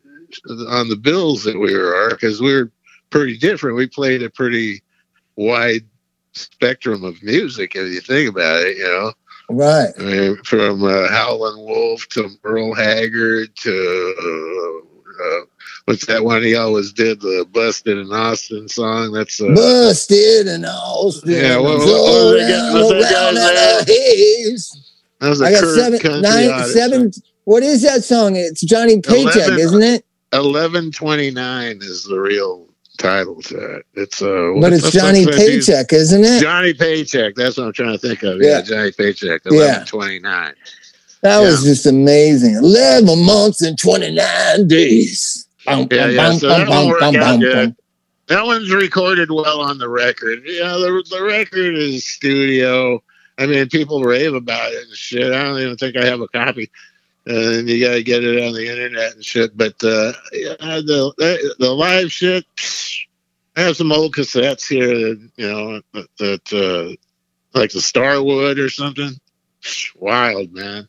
[0.69, 2.71] on the bills that we were because we were
[3.11, 3.77] pretty different.
[3.77, 4.83] We played a pretty
[5.37, 5.85] wide
[6.33, 8.77] spectrum of music if you think about it.
[8.77, 9.13] You know.
[9.51, 9.91] Right.
[9.99, 15.41] I mean, from uh, Howlin' Wolf to Merle Haggard to uh, uh,
[15.85, 19.13] what's that one he always did the busted in Austin song?
[19.13, 21.31] That's uh, Busted and Austin.
[21.31, 23.89] Yeah, what- what- what was that guy- around, what's that
[25.21, 27.13] in was a I got seven, nine, seven.
[27.45, 28.37] What is that song?
[28.37, 29.59] It's Johnny Paycheck, Eleven.
[29.59, 30.05] isn't it?
[30.33, 32.67] Eleven twenty nine is the real
[32.99, 33.87] title to it.
[33.95, 36.41] It's uh, But it's Johnny fuck's that dude's- Paycheck, isn't it?
[36.43, 37.35] Johnny Paycheck.
[37.35, 38.41] That's what I'm trying to think of.
[38.41, 38.59] Yeah.
[38.59, 39.43] Yeah, Johnny Paycheck.
[39.45, 39.53] Yeah.
[39.53, 40.55] Eleven twenty nine.
[41.23, 42.55] That was just amazing.
[42.57, 45.47] Eleven months and twenty nine days.
[45.67, 47.75] Yeah, yeah, so that bum, one out good.
[48.27, 50.41] That one's recorded well on the record.
[50.45, 53.03] Yeah, the the record is studio.
[53.39, 55.33] I mean, people rave about it and shit.
[55.33, 56.71] I don't even think I have a copy.
[57.27, 59.57] And you got to get it on the internet and shit.
[59.57, 62.45] But uh, yeah, the, the the live shit.
[63.57, 68.59] I have some old cassettes here that you know that, that uh, like the Starwood
[68.59, 69.13] or something.
[69.97, 70.89] Wild man.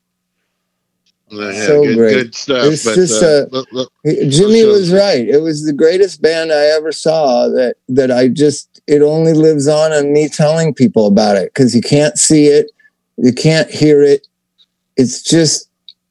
[1.30, 2.14] Yeah, So good, great.
[2.14, 2.66] good stuff.
[2.66, 3.92] It's but, just, uh, look- look-
[4.30, 5.28] Jimmy was right.
[5.28, 9.68] It was the greatest band I ever saw that that I just it only lives
[9.68, 12.72] on in me telling people about it because you can't see it,
[13.18, 14.28] you can't hear it.
[14.98, 15.65] It's just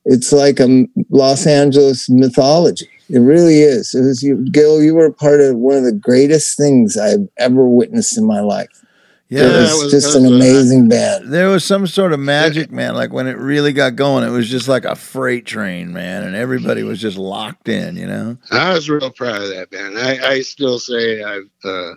[0.05, 2.89] it's like a Los Angeles mythology.
[3.09, 3.95] It really is.
[3.95, 4.83] It was you, Gil.
[4.83, 8.85] You were part of one of the greatest things I've ever witnessed in my life.
[9.29, 11.33] Yeah, it that was, was- just an was, amazing band.
[11.33, 12.95] there was some sort of magic, man.
[12.95, 16.37] Like when it really got going, it was just like a freight train, man, and
[16.37, 17.97] everybody was just locked in.
[17.97, 18.39] You know?
[18.51, 19.99] I was real proud of that band.
[19.99, 21.93] I, I still say I've uh,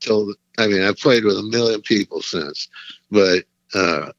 [0.00, 0.34] told.
[0.58, 2.68] I mean, I've played with a million people since,
[3.10, 3.44] but
[3.74, 4.10] uh,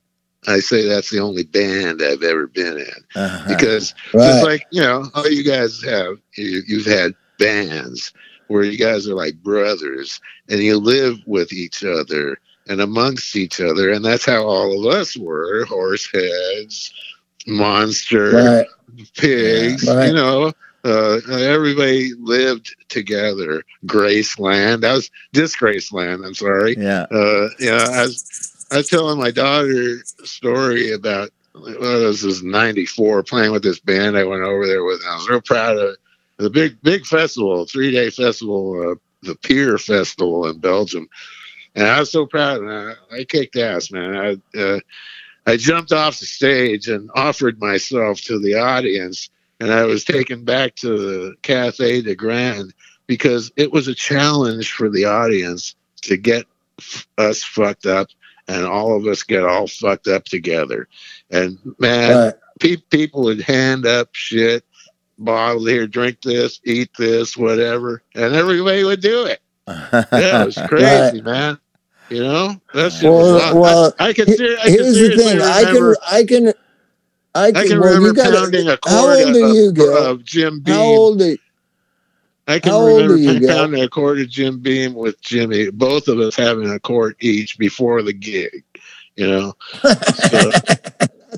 [0.48, 3.45] I say that's the only band I've ever been in Uh-huh.
[3.50, 4.24] because Right.
[4.28, 8.14] just like you know, all you guys have, you, you've had bands
[8.48, 10.20] where you guys are like brothers
[10.50, 12.38] and you live with each other
[12.70, 16.91] and amongst each other, and that's how all of us were: Horseheads,
[17.45, 18.66] Monster, right.
[19.18, 20.08] pigs, Right.
[20.08, 20.52] you know.
[20.84, 23.62] Uh, everybody lived together.
[23.86, 24.82] Graceland.
[24.82, 26.26] That was Disgraceland.
[26.26, 26.76] I'm sorry.
[26.78, 27.06] yeah.
[27.12, 32.24] Uh, you know, I was, I was telling my daughter a story about well, this
[32.24, 35.01] was '94 playing with this band I went over there with.
[35.01, 35.97] And I was real proud of it.
[36.38, 41.07] the big big festival, three day festival, uh, the Pier Festival in Belgium,
[41.76, 42.61] and I was so proud.
[42.61, 44.15] And I, I kicked ass, man.
[44.15, 44.80] I uh,
[45.45, 50.43] I jumped off the stage and offered myself to the audience, and I was taken
[50.43, 52.74] back to the Cafe de Grand
[53.07, 56.45] because it was a challenge for the audience to get
[57.18, 58.09] us fucked up
[58.48, 60.88] and all of us get all fucked up together.
[61.32, 62.34] And man, Right.
[62.60, 64.64] pe- people would hand up shit,
[65.18, 69.41] bottle here, drink this, eat this, whatever, and everybody would do it.
[69.68, 71.60] Yeah, it was crazy, man.
[72.10, 75.41] You know, that's Well, well, I, I can ser- I can Here's the seriously thing.
[75.41, 75.95] I can.
[76.10, 76.48] I can,
[77.36, 77.58] I can.
[77.58, 79.98] I can well, remember you gotta- pounding a How old of, you, Gil?
[80.06, 80.74] of Jim Beam.
[80.74, 81.38] How old are you?
[82.48, 83.50] I can how remember are you, Gil?
[83.50, 88.02] pounding a of Jim Beam with Jimmy, both of us having a quart each before
[88.02, 88.64] the gig.
[89.16, 90.30] You know, That's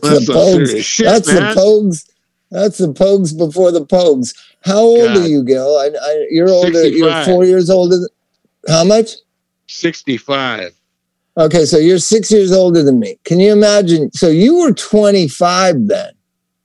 [0.01, 1.55] that's the shit, That's man.
[1.55, 2.09] the Pogues.
[2.51, 4.35] That's the Pogues before the Pogues.
[4.65, 5.17] How old God.
[5.17, 5.77] are you, Gil?
[5.77, 6.87] I, I, you're older.
[6.87, 7.97] You're four years older.
[7.97, 8.07] Than,
[8.67, 9.11] how much?
[9.67, 10.71] 65.
[11.37, 13.17] Okay, so you're six years older than me.
[13.23, 14.11] Can you imagine?
[14.11, 16.11] So you were 25 then.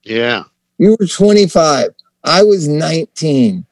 [0.02, 0.44] Yeah.
[0.78, 1.90] You were 25.
[2.24, 3.64] I was 19.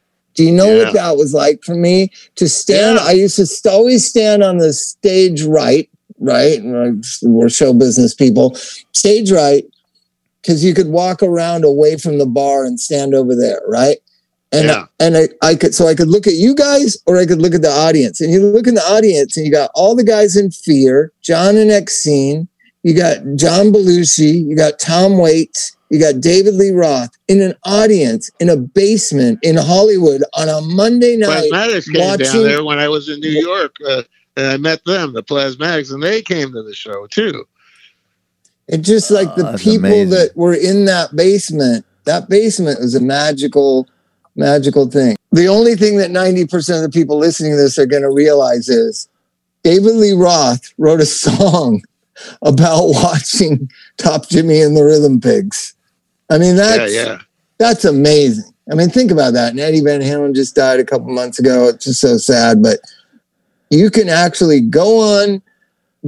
[0.42, 0.84] Do you know Yeah.
[0.86, 2.98] what that was like for me to stand?
[2.98, 3.06] Yeah.
[3.06, 5.88] I used to always stand on the stage right,
[6.18, 6.58] right?
[7.22, 8.56] We're show business people.
[8.92, 9.64] Stage right,
[10.42, 13.98] because you could walk around away from the bar and stand over there, right?
[14.50, 14.86] And Yeah.
[14.98, 17.54] and I, I could so I could look at you guys or I could look
[17.54, 18.20] at the audience.
[18.20, 21.56] And you look in the audience and you got all the guys in fear, John
[21.56, 22.48] and Exene,
[22.82, 27.54] you got John Belushi, you got Tom Waits, you got David Lee Roth in an
[27.64, 31.50] audience in a basement in Hollywood on a Monday night.
[31.52, 33.76] Plasmatics came watching- down there when I was in New York.
[33.86, 34.02] Uh,
[34.34, 37.44] and I met them, the Plasmatics, and they came to the show too.
[38.68, 40.10] It's just like Oh, the people amazing.
[40.10, 41.84] that were in that basement.
[42.04, 43.86] That basement was a magical,
[44.34, 45.16] magical thing.
[45.32, 48.70] The only thing that 90% of the people listening to this are going to realize
[48.70, 49.06] is
[49.64, 51.82] David Lee Roth wrote a song
[52.40, 53.68] about watching
[53.98, 55.74] Top Jimmy and the Rhythm Pigs.
[56.32, 57.18] I mean, that's yeah, yeah.
[57.58, 58.50] that's amazing.
[58.70, 59.50] I mean, think about that.
[59.50, 61.68] And Eddie Van Halen just died a couple months ago.
[61.68, 62.78] It's just so sad, but
[63.68, 65.42] you can actually go on,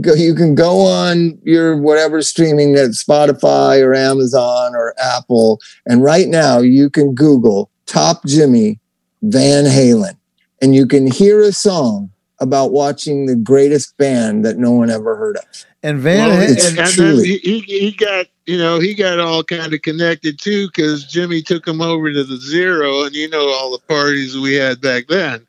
[0.00, 6.02] go, you can go on your whatever streaming that Spotify or Amazon or Apple, and
[6.02, 8.78] right now you can Google Top Jimmy
[9.22, 10.16] Van Halen,
[10.62, 12.10] and you can hear a song
[12.40, 15.44] about watching the greatest band that no one ever heard of.
[15.84, 16.50] And Van Well, Halen.
[16.50, 20.40] it's- and then he, he he got you know he got all kind of connected
[20.40, 24.36] too because Jimmy took him over to the Zero, and you know all the parties
[24.36, 25.46] we had back then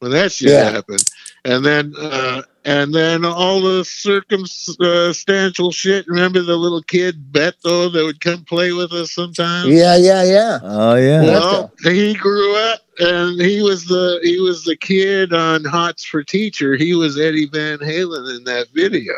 [0.00, 0.70] when that shit Yeah.
[0.70, 1.02] happened,
[1.46, 6.06] and then uh, and then all the circumstantial shit.
[6.08, 9.68] Remember the little kid Beto that would come play with us sometimes?
[9.70, 10.58] Yeah, yeah, yeah.
[10.62, 11.22] oh yeah.
[11.22, 16.22] Well, he grew up and he was the he was the kid on Hots for
[16.22, 16.76] Teacher.
[16.76, 19.14] He was Eddie Van Halen in that video.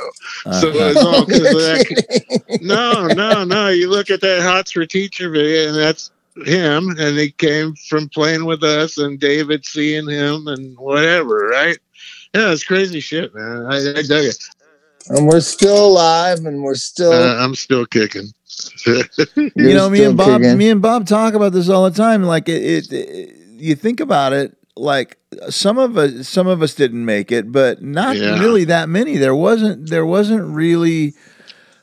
[0.61, 0.71] So Uh-huh.
[0.73, 2.59] it's all because of that.
[2.63, 3.69] No, no, no.
[3.69, 6.11] You look at that Hots for Teacher video, and that's
[6.45, 11.79] him, and he came from playing with us, and David seeing him, and whatever, right?
[12.35, 13.67] Yeah, it's crazy shit, man.
[13.67, 14.39] I, I dug it.
[15.09, 17.13] and we're still alive, and we're still.
[17.13, 18.29] Uh, I'm still kicking.
[18.87, 20.57] you know, me and Bob, kicking.
[20.59, 22.23] me and Bob talk about this all the time.
[22.23, 25.19] Like it, it, it- you think about it, like
[25.51, 28.39] some of us, some of us didn't make it, but not Yeah.
[28.41, 29.17] really that many.
[29.19, 31.15] There wasn't, there wasn't really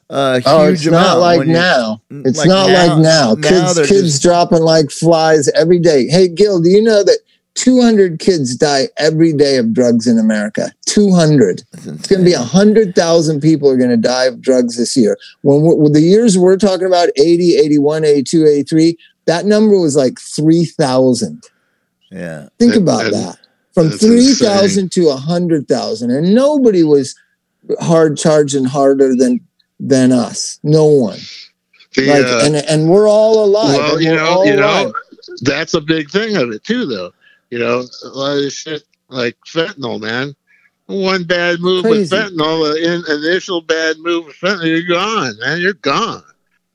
[0.09, 1.07] a oh, huge Oh, it's amount.
[1.07, 2.01] not like now.
[2.09, 3.34] It's like not now- like now.
[3.36, 6.07] now Kids, kids just- dropping like flies every day.
[6.07, 7.19] Hey, Gil, do you know that
[7.55, 10.71] 200 kids die every day of drugs in America?
[10.88, 11.61] 200.
[11.73, 15.17] It's It's going to be 100,000 people are going to die of drugs this year.
[15.43, 21.43] When the years we're talking about, 80, 81, 82, 83, that number was like 3,000.
[22.12, 22.47] Yeah.
[22.57, 23.38] Think That- about that- that.
[23.74, 26.12] From 3,000 to 100,000.
[26.12, 27.16] And nobody was
[27.80, 29.41] hard charging harder than
[29.80, 30.60] than us.
[30.64, 31.20] No one.
[31.95, 33.78] The, Like, uh, and, and we're all alive.
[33.78, 34.91] well, you know, all you know,
[35.41, 37.14] that's a big thing of it too, though.
[37.51, 40.36] You know, a lot of shit like fentanyl, man.
[40.88, 45.62] One bad move with fentanyl, an initial bad move with fentanyl, you're gone, man.
[45.62, 46.24] You're gone.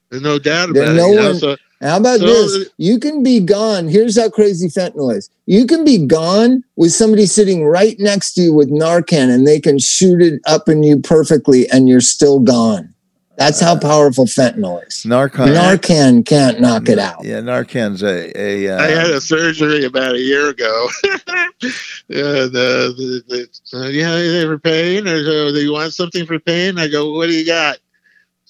[0.09, 1.11] There's no doubt about no it.
[1.11, 1.27] You know?
[1.31, 2.69] one- So, How about So- this?
[2.79, 3.89] You can be gone.
[3.89, 5.29] Here's how crazy fentanyl is.
[5.47, 9.61] You can be gone with somebody sitting right next to you with Narcan and they
[9.61, 12.95] can shoot it up in you perfectly and you're still gone.
[13.37, 15.05] That's how powerful fentanyl is.
[15.05, 15.49] Narcan.
[15.55, 17.25] Narcan can't knock it out.
[17.25, 20.89] Yeah, Narcan's a, a uh, I had a surgery about a year ago.
[21.05, 26.27] yeah, the, the, the, uh, yeah, they for pain, or uh, do you want something
[26.27, 26.79] for pain?
[26.79, 27.79] I go, what do you got?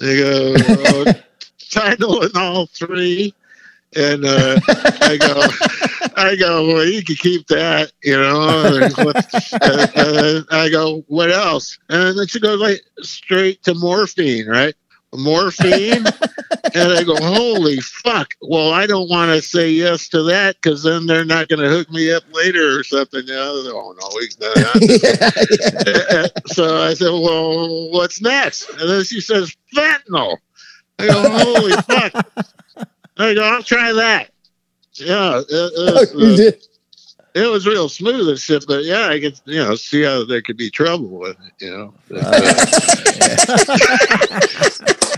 [0.01, 1.13] They go, oh,
[1.75, 3.35] Tylenol three,
[3.97, 8.79] and uh, I go, I go, well, you can keep that, you know.
[8.83, 9.17] and what-
[9.63, 11.79] uh, uh, I go, what else?
[11.89, 14.75] And then she goes like straight to morphine, right?
[15.17, 16.05] Morphine,
[16.75, 18.35] and I go, holy fuck!
[18.43, 21.69] Well, I don't want to say yes to that because then they're not going to
[21.69, 23.21] hook me up later or something.
[23.25, 23.63] You know?
[23.67, 24.73] Oh no, we, no, no.
[26.11, 28.69] yeah, so I said, well, what's next?
[28.71, 30.37] And then she says, fentanyl.
[30.99, 32.27] I go, holy fuck!
[33.17, 34.31] I go, I'll try that.
[34.95, 36.53] Yeah, it, it, You was, uh,
[37.35, 40.41] it was real smooth and shit, but yeah, I could, you know, see how there
[40.41, 41.95] could be trouble with it, you know.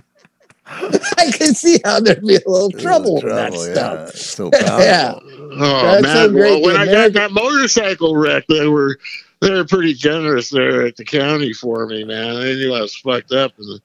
[0.69, 4.11] I can see how there'd be a little trouble with that Trouble, stuff.
[4.15, 4.17] Yeah.
[4.21, 4.51] So.
[4.53, 5.15] Yeah.
[5.59, 6.17] Oh That's man!
[6.17, 6.33] so.
[6.35, 8.99] Well, when I got that motorcycle wreck, they were
[9.41, 12.41] they were pretty generous there at the county for me, man.
[12.41, 13.81] They knew I was fucked up, and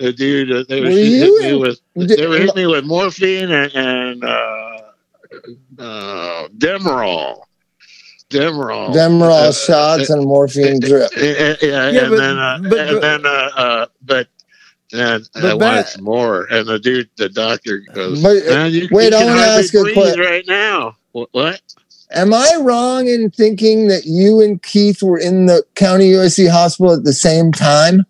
[0.00, 2.66] the, the dude uh, they were Were hitting me with Did- they were hitting me
[2.66, 4.78] with morphine and, and uh,
[5.78, 7.40] uh, Demerol,
[8.30, 11.10] Demerol, Demerol Uh, shots and morphine drip.
[11.16, 14.28] uh, uh, yeah, Yeah, and but- then uh, but- and then uh, uh, but.
[14.92, 16.48] And But I wanted some more.
[16.50, 19.72] And the dude, the doctor goes, But, uh, "Man, you, wait, you I wanna ask
[19.72, 20.96] a question right now.
[21.12, 21.28] What?
[21.30, 21.60] what?
[22.10, 26.92] Am I wrong in thinking that you and Keith were in the county USC hospital
[26.92, 28.04] at the same time?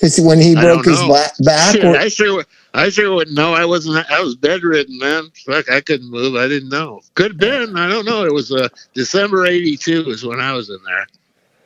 [0.00, 1.08] Because when he broke his know.
[1.08, 3.52] ba- back, Shit, or- I sure, I sure wouldn't know.
[3.52, 4.10] I wasn't.
[4.10, 5.24] I was bedridden, man.
[5.44, 6.36] Fuck, I couldn't move.
[6.36, 7.00] I didn't know.
[7.14, 7.76] Could have been.
[7.76, 8.24] I don't know.
[8.24, 11.06] It was uh, December '82 is when I was in there.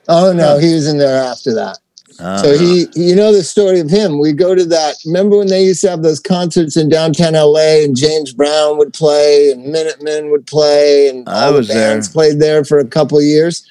[0.08, 1.78] oh no, he was in there after that.
[2.20, 4.18] Uh, So he, you know the story of him.
[4.20, 4.94] We go to that.
[5.06, 8.92] Remember when they used to have those concerts in downtown LA, and James Brown would
[8.92, 11.92] play, and Minutemen would play, and I all the was there.
[11.94, 13.64] bands played there for a couple of years.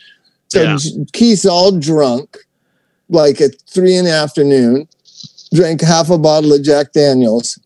[0.49, 0.77] So Yeah.
[1.13, 2.37] Keith's all drunk,
[3.13, 4.87] like at three in the afternoon,
[5.53, 7.59] drank half a bottle of Jack Daniels,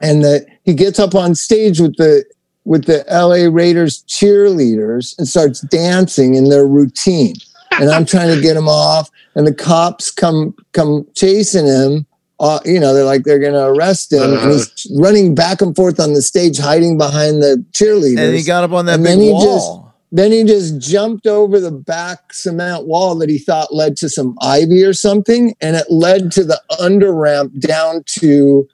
[0.00, 2.24] and the, he gets up on stage with the
[2.64, 7.34] with the LA Raiders cheerleaders and starts dancing in their routine.
[7.72, 12.06] And I'm trying to get him off, and the cops come come chasing him.
[12.40, 15.74] Uh, you know, they're like they're going to arrest him, and he's running back and
[15.74, 18.18] forth on the stage, hiding behind the cheerleaders.
[18.18, 19.83] and he got up on that And big wall.
[20.16, 24.38] Then he just jumped over the back cement wall that he thought led to some
[24.40, 28.68] ivy or something, and it led to the under ramp down to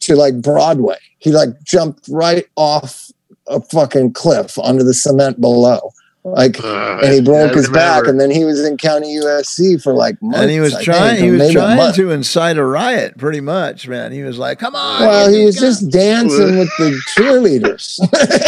[0.00, 0.96] to like Broadway.
[1.18, 3.10] He like jumped right off
[3.48, 5.90] a fucking cliff onto the cement below.
[6.22, 9.92] Like, Uh, and he broke his back, and then he was in county USC for
[9.92, 10.38] like months.
[10.40, 11.16] and he was I trying.
[11.16, 14.12] think, He was trying to incite a riot, pretty much, man.
[14.12, 17.98] He was like, "Come on!" Well, he was gotta-" just dancing with the cheerleaders.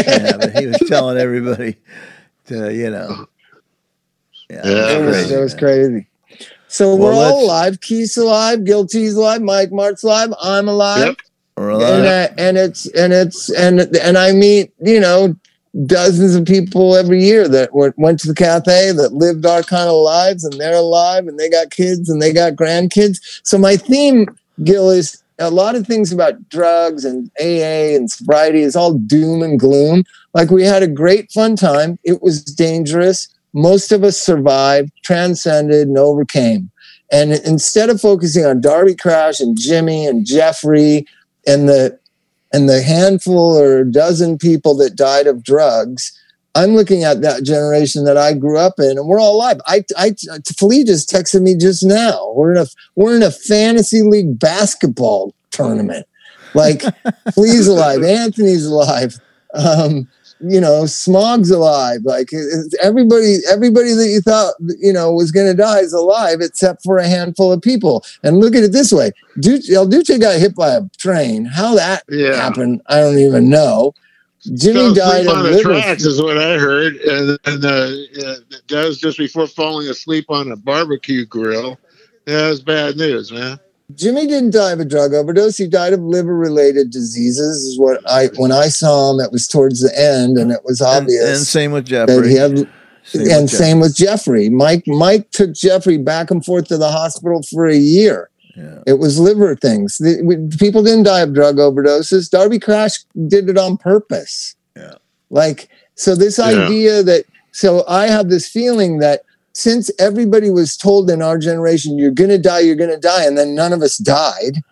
[0.07, 1.76] yeah, but he was telling everybody
[2.49, 3.26] to, you know.
[4.51, 6.07] Yeah, Yeah, it was, crazy, it was crazy.
[6.68, 7.80] So Well, we're all alive.
[7.80, 8.64] Keith's alive.
[8.64, 9.42] Guilty's alive.
[9.42, 10.32] Mike Martt's alive.
[10.40, 11.07] I'm alive.
[11.07, 11.16] Yep.
[11.57, 12.05] We're and alive.
[12.05, 15.34] uh, and it's and it's and and I meet you know
[15.86, 19.88] dozens of people every year that went, went to the cafe that lived our kind
[19.88, 23.40] of lives and they're alive and they got kids and they got grandkids.
[23.42, 24.26] So my theme,
[24.64, 29.42] Gil, is a lot of things about drugs and AA and sobriety is all doom
[29.42, 30.05] and gloom.
[30.39, 31.99] Like we had a great fun time.
[32.05, 33.26] It was dangerous.
[33.55, 36.70] Most of us survived, transcended, and overcame.
[37.11, 41.09] And instead of focusing on Darby Crash and Jimmy and Jeffrey
[41.45, 41.99] and the
[42.53, 46.16] and the handful or dozen people that died of drugs,
[46.55, 49.61] I'm looking at that generation that I grew up in, and we're all alive.
[49.66, 50.14] I, I,
[50.57, 52.32] Flea just texted me just now.
[52.36, 56.07] We're in a we're in a fantasy league basketball tournament.
[56.55, 56.82] Like
[57.34, 59.18] Flea's alive, Anthony's alive.
[59.55, 60.07] Um,
[60.41, 62.01] you know, Smog's alive.
[62.05, 62.30] Like
[62.82, 66.99] everybody, everybody that you thought you know was going to die is alive, except for
[66.99, 68.05] a handful of people.
[68.22, 71.45] And look at it this way: Duce, El Duce got hit by a train.
[71.45, 72.36] How that Yeah.
[72.36, 73.95] happened, I don't even know.
[74.55, 77.91] Jimmy died on the tracks, is what I heard, and, and uh,
[78.68, 81.78] that was just before falling asleep on a barbecue grill.
[82.26, 83.59] Yeah, was bad news, man.
[83.95, 85.57] Jimmy didn't die of a drug overdose.
[85.57, 87.64] He died of liver-related diseases.
[87.64, 90.82] Is what I when I saw him, it was towards the end, and it was
[90.82, 92.28] obvious and same with that Jeffrey.
[92.30, 92.59] he had
[93.05, 93.49] Same with and Jeffrey.
[93.49, 94.49] same with Jeffrey.
[94.51, 98.28] Mike Mike took Jeffrey back and forth to the hospital for a year.
[98.57, 98.80] Yeah.
[98.86, 99.99] It was liver things.
[99.99, 102.28] The, we, people didn't die of drug overdoses.
[102.28, 104.55] Darby Crash did it on purpose.
[104.76, 104.95] Yeah.
[105.30, 106.45] Like so, this Yeah.
[106.66, 109.22] idea that so I have this feeling that
[109.59, 113.24] since everybody was told in our generation, you're going to die, you're going to die,
[113.24, 114.62] and then none of us died.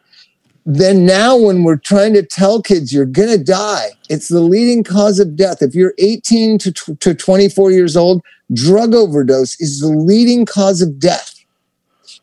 [0.65, 4.85] Then now, when we're trying to tell kids you're going to die, it's the leading
[4.85, 5.61] cause of death.
[5.61, 8.23] If you're 18 to, tw- to 24 years old,
[8.53, 11.35] drug overdose is the leading cause of death.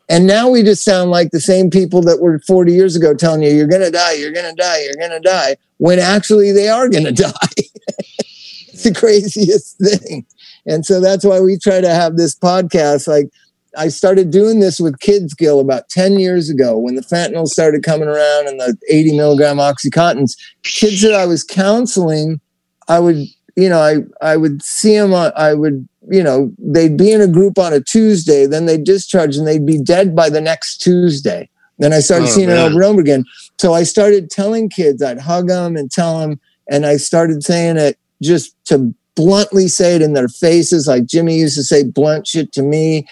[0.08, 3.42] And now we just sound like the same people that were 40 years ago telling
[3.42, 6.50] you, you're going to die, you're going to die, you're going to die, when actually
[6.52, 7.32] they are going to die.
[7.56, 10.26] it's the craziest thing.
[10.66, 13.06] And so that's why we try to have this podcast.
[13.06, 13.28] Like,
[13.76, 17.82] I started doing this with Kids Gill about 10 years ago when the fentanyl started
[17.82, 20.36] coming around and the 80 milligram Oxycontins.
[20.62, 22.40] Kids that I was counseling,
[22.88, 23.16] I would,
[23.56, 27.20] you know, I, I would see them, on, I would, you know, they'd be in
[27.20, 30.78] a group on a Tuesday, then they'd discharge and they'd be dead by the next
[30.78, 31.48] Tuesday.
[31.78, 33.24] Then I started Oh, seeing it over and over again.
[33.58, 36.38] So I started telling kids, I'd hug them and tell them,
[36.68, 41.38] and I started saying it just to bluntly say it in their faces, like Jimmy
[41.38, 43.06] used to say blunt shit to me.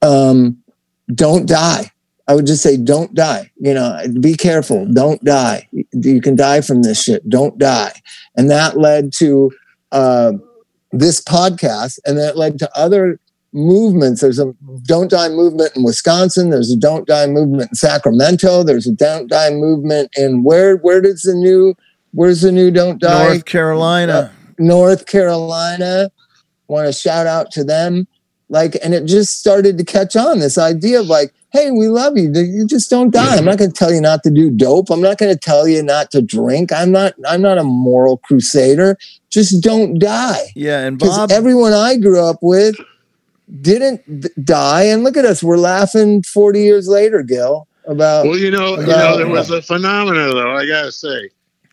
[0.00, 0.62] Um,
[1.14, 1.90] don't die.
[2.28, 3.50] I would just say, don't die.
[3.58, 4.86] You know, be careful.
[4.86, 5.68] Don't die.
[5.92, 7.28] You can die from this shit.
[7.28, 7.92] Don't die.
[8.36, 9.50] And that led to
[9.90, 10.32] uh,
[10.92, 13.18] this podcast, and that led to other
[13.52, 14.20] movements.
[14.20, 16.50] There's a Don't Die movement in Wisconsin.
[16.50, 18.62] There's a Don't Die movement in Sacramento.
[18.62, 20.76] There's a Don't Die movement in where?
[20.76, 21.74] Where does the new?
[22.12, 23.28] Where's the new Don't Die?
[23.28, 24.32] North Carolina.
[24.66, 26.10] North Carolina.
[26.68, 28.06] Want to shout out to them.
[28.48, 32.16] Like, and it just started to catch on this idea of like, hey, we love
[32.16, 32.30] you.
[32.34, 33.36] You just don't die.
[33.36, 34.90] I'm not going to tell you not to do dope.
[34.90, 36.70] I'm not going to tell you not to drink.
[36.72, 37.14] I'm not.
[37.26, 38.96] I'm not a moral crusader.
[39.30, 40.46] Just don't die.
[40.54, 41.30] yeah, and Because Bob.
[41.30, 42.76] everyone I grew up with
[43.60, 45.42] didn't d- die, and look at us.
[45.42, 47.66] We're laughing 40 years later, Gil.
[47.86, 50.52] About Well, you know, you know, there was a phenomenon though.
[50.56, 51.30] I gotta say,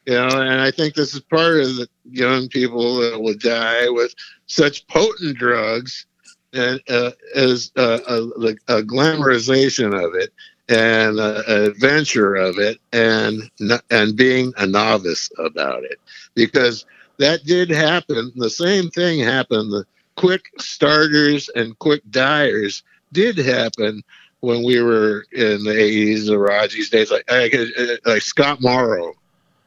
[0.07, 3.89] you know, and I think this is part of the young people that will die
[3.89, 4.13] with
[4.47, 6.05] such potent drugs,
[6.53, 8.21] and uh, as uh, a,
[8.67, 10.33] a glamorization of it
[10.67, 13.49] and uh, adventure of it, and
[13.89, 15.99] and being a novice about it,
[16.35, 16.85] because
[17.17, 18.31] that did happen.
[18.35, 19.71] The same thing happened.
[19.71, 19.85] The
[20.15, 22.83] quick starters and quick diers
[23.13, 24.03] did happen
[24.41, 27.65] when we were in the 80s, the Raji's days, like like, uh,
[28.05, 29.13] like Scott Morrow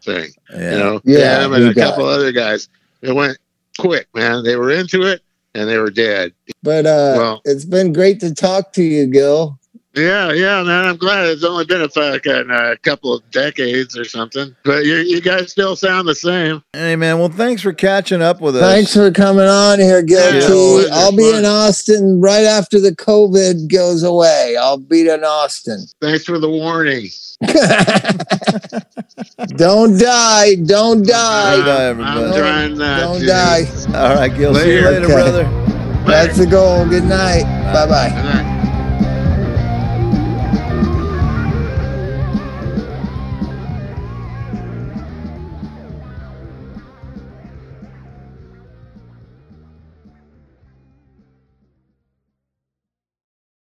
[0.03, 0.73] thing, yeah.
[0.73, 2.69] you know, Yeah, him and a got couple other guys.
[3.03, 3.39] It went
[3.79, 4.45] quick, man.
[4.45, 5.23] They were into it
[5.55, 6.33] and they were dead.
[6.63, 9.59] but uh, Well- it's been great to talk to you, Gil.
[9.95, 10.87] Yeah, yeah, man.
[10.87, 14.95] I'm glad it's only been a fucking uh, couple of decades or something, but you,
[14.97, 16.63] you guys still sound the same.
[16.73, 17.19] Hey, man.
[17.19, 18.63] Well, thanks for catching up with us.
[18.63, 21.41] Thanks for coming on here, Gil Yeah, I'll be fun.
[21.41, 24.57] in Austin right after the COVID goes away.
[24.59, 25.85] I'll be in Austin.
[26.01, 27.09] Thanks for the warning.
[29.57, 30.55] don't die.
[30.55, 31.57] Don't Don't die.
[31.63, 33.27] die, I'm trying not Don't to.
[33.27, 33.65] die.
[33.95, 34.55] All right, Gil.
[34.55, 34.91] See you Later.
[34.91, 35.13] later, Okay.
[35.15, 35.45] brother.
[36.07, 36.87] That's the goal.
[36.89, 37.43] Good night.
[37.73, 38.09] Bye bye.
[38.09, 38.62] Good night.